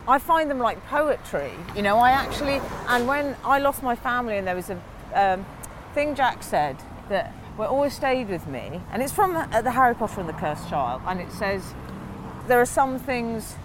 [0.08, 1.52] I find them like poetry.
[1.74, 4.80] You know, I actually, and when I lost my family, and there was a
[5.12, 5.44] um,
[5.92, 6.76] thing Jack said
[7.10, 10.32] that will always stayed with me, and it's from uh, the Harry Potter and the
[10.34, 11.74] Cursed Child, and it says,
[12.48, 13.56] "There are some things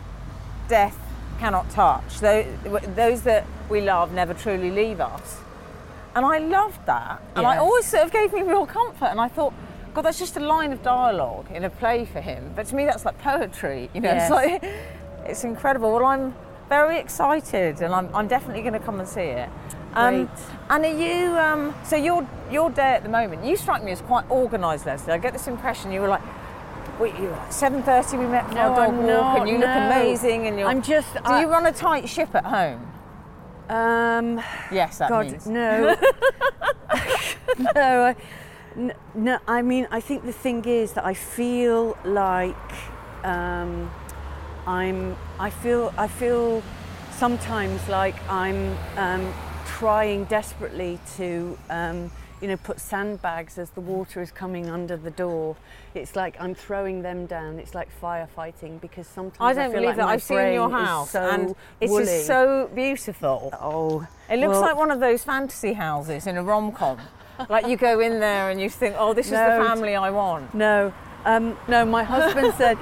[0.68, 0.98] death
[1.40, 2.20] cannot touch.
[2.20, 2.46] Those,
[2.96, 5.40] those that we love never truly leave us."
[6.16, 9.06] And I loved that, and I always sort of gave me real comfort.
[9.06, 9.54] And I thought,
[9.94, 12.52] God, that's just a line of dialogue in a play for him.
[12.56, 13.90] But to me, that's like poetry.
[13.94, 14.24] You know, Yes.
[14.24, 14.74] it's like
[15.26, 15.92] it's incredible.
[15.94, 16.36] Well, I'm
[16.70, 19.50] very excited, and I'm, I'm definitely going to come and see it.
[19.94, 20.30] Um,
[20.70, 21.38] and are you?
[21.38, 25.14] Um, so your your day at the moment, you strike me as quite organised, Lesley.
[25.14, 26.22] I get this impression you were like.
[27.00, 28.16] Wait, you seven thirty.
[28.18, 30.46] We met for No, our dog walk, not, and you look amazing.
[30.48, 31.14] And you're, I'm just.
[31.16, 32.88] Do I- you run a tight ship at home?
[33.70, 35.48] Um, Yes, that God, means.
[35.48, 35.96] no.
[37.76, 38.16] no, I,
[38.76, 39.40] n- no.
[39.48, 42.56] I mean, I think the thing is that I feel like
[43.24, 43.90] um,
[44.68, 45.16] I'm.
[45.40, 45.94] I feel.
[45.98, 46.62] I feel
[47.18, 49.34] sometimes like I'm um,
[49.82, 51.58] trying desperately to.
[51.70, 55.56] Um, you know, put sandbags as the water is coming under the door.
[55.94, 57.60] It's like I'm throwing them down.
[57.60, 60.08] It's like firefighting because sometimes I don't feel believe like that.
[60.08, 62.06] I've seen your house, so and it's woolly.
[62.06, 63.54] just so beautiful.
[63.62, 66.98] Oh, It looks well- like one of those fantasy houses in a rom com.
[67.48, 70.52] like you go in there and you think, oh, this is the family I want.
[70.56, 70.92] No,
[71.26, 71.86] um, no.
[71.86, 72.78] My husband said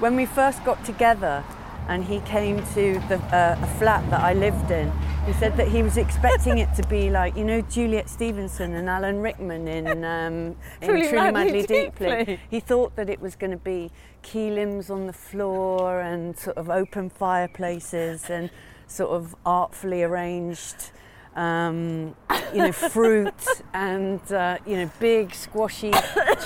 [0.00, 1.44] when we first got together,
[1.88, 4.90] and he came to the uh, a flat that I lived in.
[5.26, 8.90] He said that he was expecting it to be like you know Juliet Stevenson and
[8.90, 12.08] Alan Rickman in, um, in Truly Truly, Madly Deeply.
[12.08, 12.40] Deeply.
[12.50, 13.90] He thought that it was going to be
[14.22, 18.50] kilims on the floor and sort of open fireplaces and
[18.86, 20.90] sort of artfully arranged
[21.36, 22.14] um,
[22.52, 25.92] you know, fruit and uh, you know, big squashy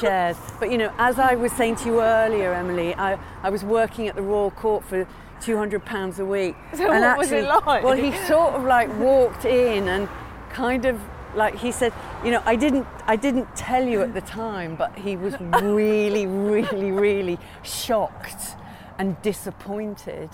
[0.01, 0.37] chairs.
[0.59, 4.09] But you know, as I was saying to you earlier, Emily, I, I was working
[4.09, 5.07] at the Royal Court for
[5.41, 6.57] two hundred pounds a week.
[6.77, 7.83] So what was it like?
[7.83, 10.09] Well, he sort of like walked in and
[10.53, 11.01] kind of
[11.35, 11.93] like he said,
[12.25, 16.27] you know, I didn't, I didn't tell you at the time, but he was really,
[16.53, 18.57] really, really shocked
[18.99, 20.31] and disappointed.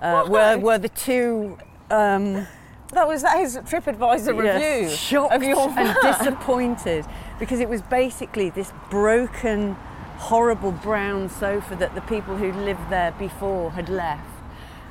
[0.00, 1.58] Uh, were, were the two
[1.90, 2.46] um,
[2.92, 7.04] That was that his TripAdvisor Yes, review shocked and disappointed
[7.38, 9.76] because it was basically this broken,
[10.18, 14.28] horrible brown sofa that the people who lived there before had left,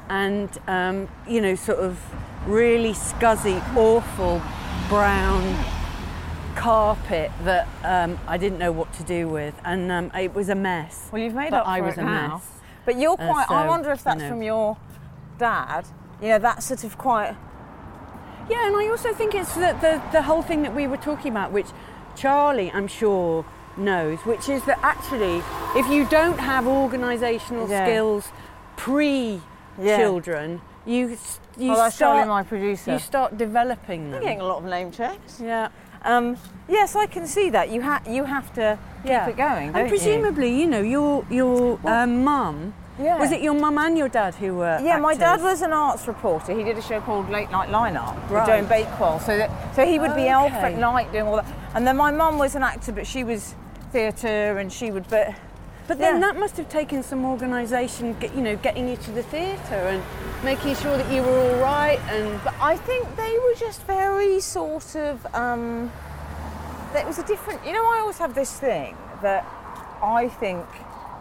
[0.10, 2.00] and um, you know, sort of
[2.48, 4.42] really scuzzy, awful
[4.90, 5.44] brown
[6.56, 10.56] carpet that um, I didn't know what to do with, and um, it was a
[10.56, 11.10] mess.
[11.12, 12.28] Well, you've made But up I for was it a now.
[12.36, 12.48] mess.
[12.86, 13.46] But you're Uh, quite.
[13.52, 14.30] I wonder if you that's know.
[14.30, 14.78] from your
[15.38, 15.86] dad.
[16.22, 17.36] You know, that sort of quite.
[18.50, 21.32] Yeah, and I also think it's the, the, the whole thing that we were talking
[21.32, 21.68] about, which
[22.16, 23.46] Charlie, I'm sure,
[23.78, 25.42] knows, which is that actually,
[25.76, 27.86] if you don't have organisational Yeah.
[27.86, 28.32] skills
[28.76, 29.42] pre
[29.78, 31.18] children, you,
[31.58, 32.94] you oh, that's start my producer.
[32.94, 35.40] you start developing I'm getting a lot of name checks.
[35.40, 35.70] Yeah,
[36.04, 36.38] Um,
[36.70, 37.70] yes, I can see that.
[37.70, 41.80] You ha- you have to keep it going, don't and presumably, you, know, your your
[41.86, 42.74] um, mum.
[43.00, 43.20] Yeah.
[43.20, 44.80] Was it your mum and your dad who were?
[44.82, 46.58] Yeah, my dad was an arts reporter.
[46.58, 49.20] He did a show called Late Night Lineup with Joan Bakewell.
[49.20, 51.46] So that so he would be elf at night doing all that.
[51.76, 53.54] And then my mum was an actor, but she was
[53.98, 55.08] theatre, and she would.
[55.10, 55.34] But
[55.88, 56.28] But then Yeah.
[56.28, 60.04] that must have taken some organisation, you know, getting you to the theatre and
[60.44, 62.00] making sure that you were all right.
[62.12, 65.26] And But I think they were just very sort of.
[65.34, 65.92] Um,
[66.94, 67.66] that was a different.
[67.66, 69.46] You know, I always have this thing that
[70.04, 70.66] I think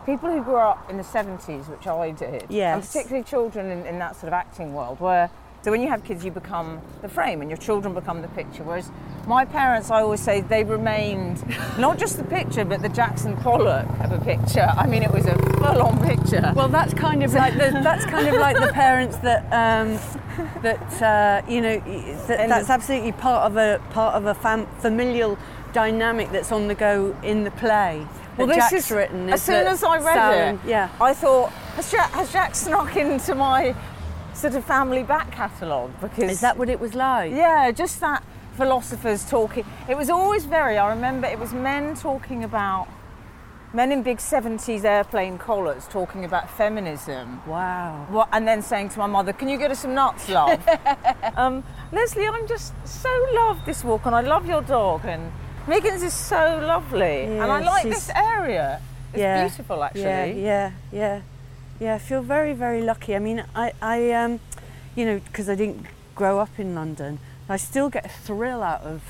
[0.05, 3.99] people who grew up in the 70s, which I did, and particularly children in, in
[4.01, 5.31] that sort of acting world, where
[5.67, 8.63] so when you have kids, you become the frame and your children become the picture.
[8.63, 8.89] Whereas
[9.27, 11.45] my parents, I always say, they remained
[11.77, 14.69] not just the picture, but the Jackson Pollock of a picture.
[14.77, 16.53] I mean, it was a full-on picture.
[16.55, 19.99] well, that's kind of like the, that's kind of like the parents that um,
[20.63, 21.81] that uh, you know
[22.29, 25.37] that, that's absolutely part of a part of a fam- familial
[25.73, 28.07] dynamic that's on the go in the play.
[28.39, 29.31] Well, this Jack's is written.
[29.31, 30.91] as soon as I read Sal it, yeah.
[31.01, 33.75] I thought has Jack, has Jack snuck into my
[34.37, 37.33] sort of family back catalogue because Is that what it was like?
[37.33, 38.23] yeah, just that
[38.57, 39.65] philosophers talking.
[39.89, 40.79] It was always very.
[40.79, 42.87] I remember it was men talking about
[43.73, 47.43] men in big 70s airplane collars talking about feminism.
[47.47, 48.07] Wow.
[48.09, 50.61] What, and then saying to my mother, Can you get us some nuts, love?
[51.37, 51.63] um,
[51.93, 55.05] Lesley, I'm just so loved this walk and I love your dog.
[55.05, 55.31] And
[55.69, 57.25] Miggins is so lovely.
[57.25, 58.81] and I like this area.
[59.13, 59.47] It's Yeah.
[59.47, 60.03] beautiful, actually.
[60.03, 61.21] Yeah, yeah, yeah,
[61.81, 61.95] yeah.
[61.95, 63.15] I feel very, very lucky.
[63.15, 64.41] I mean, I, I, um,
[64.95, 67.19] you know, because I didn't grow up in London,
[67.49, 69.03] I still get a thrill out of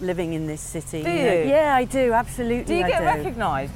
[0.00, 1.02] living in this city.
[1.02, 1.14] Do know.
[1.14, 1.48] you?
[1.48, 2.12] Yeah, I do.
[2.12, 2.64] Absolutely.
[2.64, 3.04] Do you I get do.
[3.04, 3.72] recognised?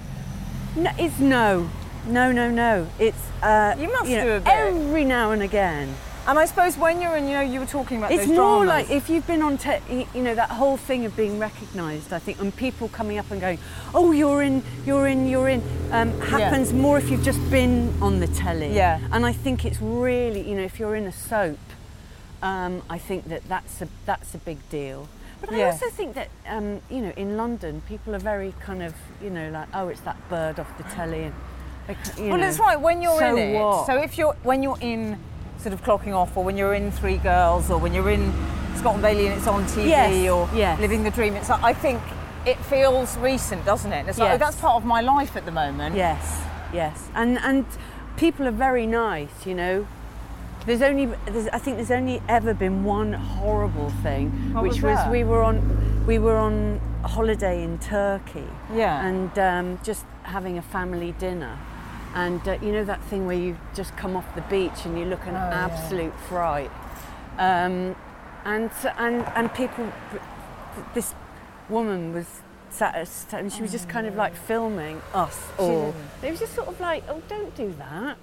[0.76, 1.70] No, it's no,
[2.06, 2.88] no, no, no.
[2.98, 4.52] It's uh, You must know, do a bit.
[4.52, 5.94] every now and again.
[6.26, 8.68] And I suppose when you're in, you know, you were talking about It's more dramas.
[8.68, 12.12] like if you've been on, te- you know, that whole thing of being recognised.
[12.12, 13.58] I think, and people coming up and going,
[13.92, 18.20] "Oh, you're in, you're in, you're in," um, happens more if you've just been on
[18.20, 18.72] the telly.
[18.72, 19.00] Yeah.
[19.10, 21.58] And I think it's really, you know, if you're in a soap,
[22.40, 25.08] um, I think that that's a that's a big deal.
[25.40, 28.94] But I also think that, um, you know, in London, people are very kind of,
[29.20, 31.34] you know, like, oh, it's that bird off the telly, and
[32.16, 32.80] well, know, that's right.
[32.80, 33.86] When you're so in it, what?
[33.86, 35.18] so if you're when you're in
[35.62, 38.32] sort of clocking off, or when you're in Three Girls, or when you're in
[38.76, 40.80] Scott and Bailey and it's on TV, Yes, or yes.
[40.80, 42.00] Living the Dream, it's like, I think
[42.46, 44.08] it feels recent, doesn't it?
[44.08, 45.94] It's like oh, that's part of my life at the moment.
[45.96, 46.42] Yes,
[46.72, 47.64] yes, and and
[48.16, 49.46] people are very nice.
[49.46, 49.86] You know,
[50.66, 54.96] there's only there's, I think there's only ever been one horrible thing, What which was
[54.98, 55.10] that?
[55.10, 58.46] we were on we were on holiday in Turkey.
[58.74, 59.06] Yeah.
[59.06, 61.56] and um, just having a family dinner.
[62.14, 65.04] And uh, you know that thing where you just come off the beach and you
[65.06, 65.64] look an Oh, yeah.
[65.70, 66.70] absolute fright.
[67.38, 67.96] Um,
[68.44, 69.90] and and and people,
[70.94, 71.14] this
[71.68, 72.26] woman was
[72.70, 75.94] sat us, and she was just kind of like filming us all.
[76.22, 78.16] It was just sort of like, oh, don't do that.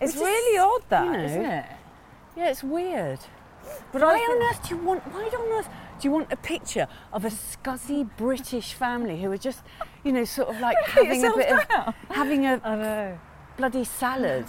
[0.00, 1.64] It's really odd, that, you know, not it?
[2.36, 3.18] Yeah, it's weird.
[3.92, 5.02] But why I on earth do you want?
[5.12, 5.68] Why on earth
[5.98, 9.62] do you want a picture of a scuzzy British family who are just,
[10.04, 13.18] you know, sort of like having a bit of having a
[13.56, 14.46] bloody salad?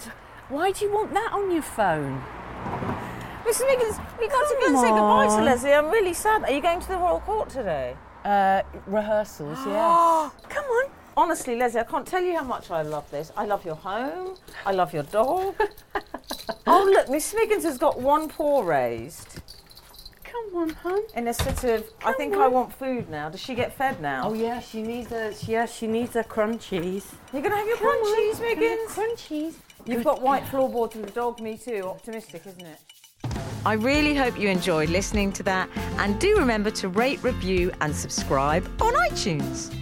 [0.48, 2.22] Why do you want that on your phone?
[3.44, 3.66] Mrs.
[3.66, 5.42] Miggins, we got to go and say goodbye to.
[5.42, 5.72] Lesley.
[5.72, 6.42] I'm really sad.
[6.42, 7.96] Are you going to the Royal Court today?
[8.24, 10.32] Uh, rehearsals, yes.
[10.48, 10.90] Come on.
[11.16, 13.32] Honestly, Lesley, I can't tell you how much I love this.
[13.36, 14.36] I love your home.
[14.66, 15.54] I love your dog.
[16.66, 17.34] oh, look, Mrs.
[17.36, 19.37] Miggins has got one paw raised
[20.38, 21.00] Come on, hon.
[21.14, 21.84] in a sort of.
[22.04, 23.28] I think I want food now.
[23.28, 24.28] Does she get fed now?
[24.28, 27.04] Oh yeah, she needs a yeah, she needs a crunchies.
[27.32, 28.90] You're going to have your Come on, crunchies, can I have Miggins.
[28.90, 29.54] Crunchies.
[29.86, 31.82] You've got white floorboards and the dog, me too.
[31.86, 32.78] Optimistic, isn't it?
[33.64, 35.68] I really hope you enjoyed listening to that
[35.98, 39.74] and do remember to rate, review, and subscribe on iTunes.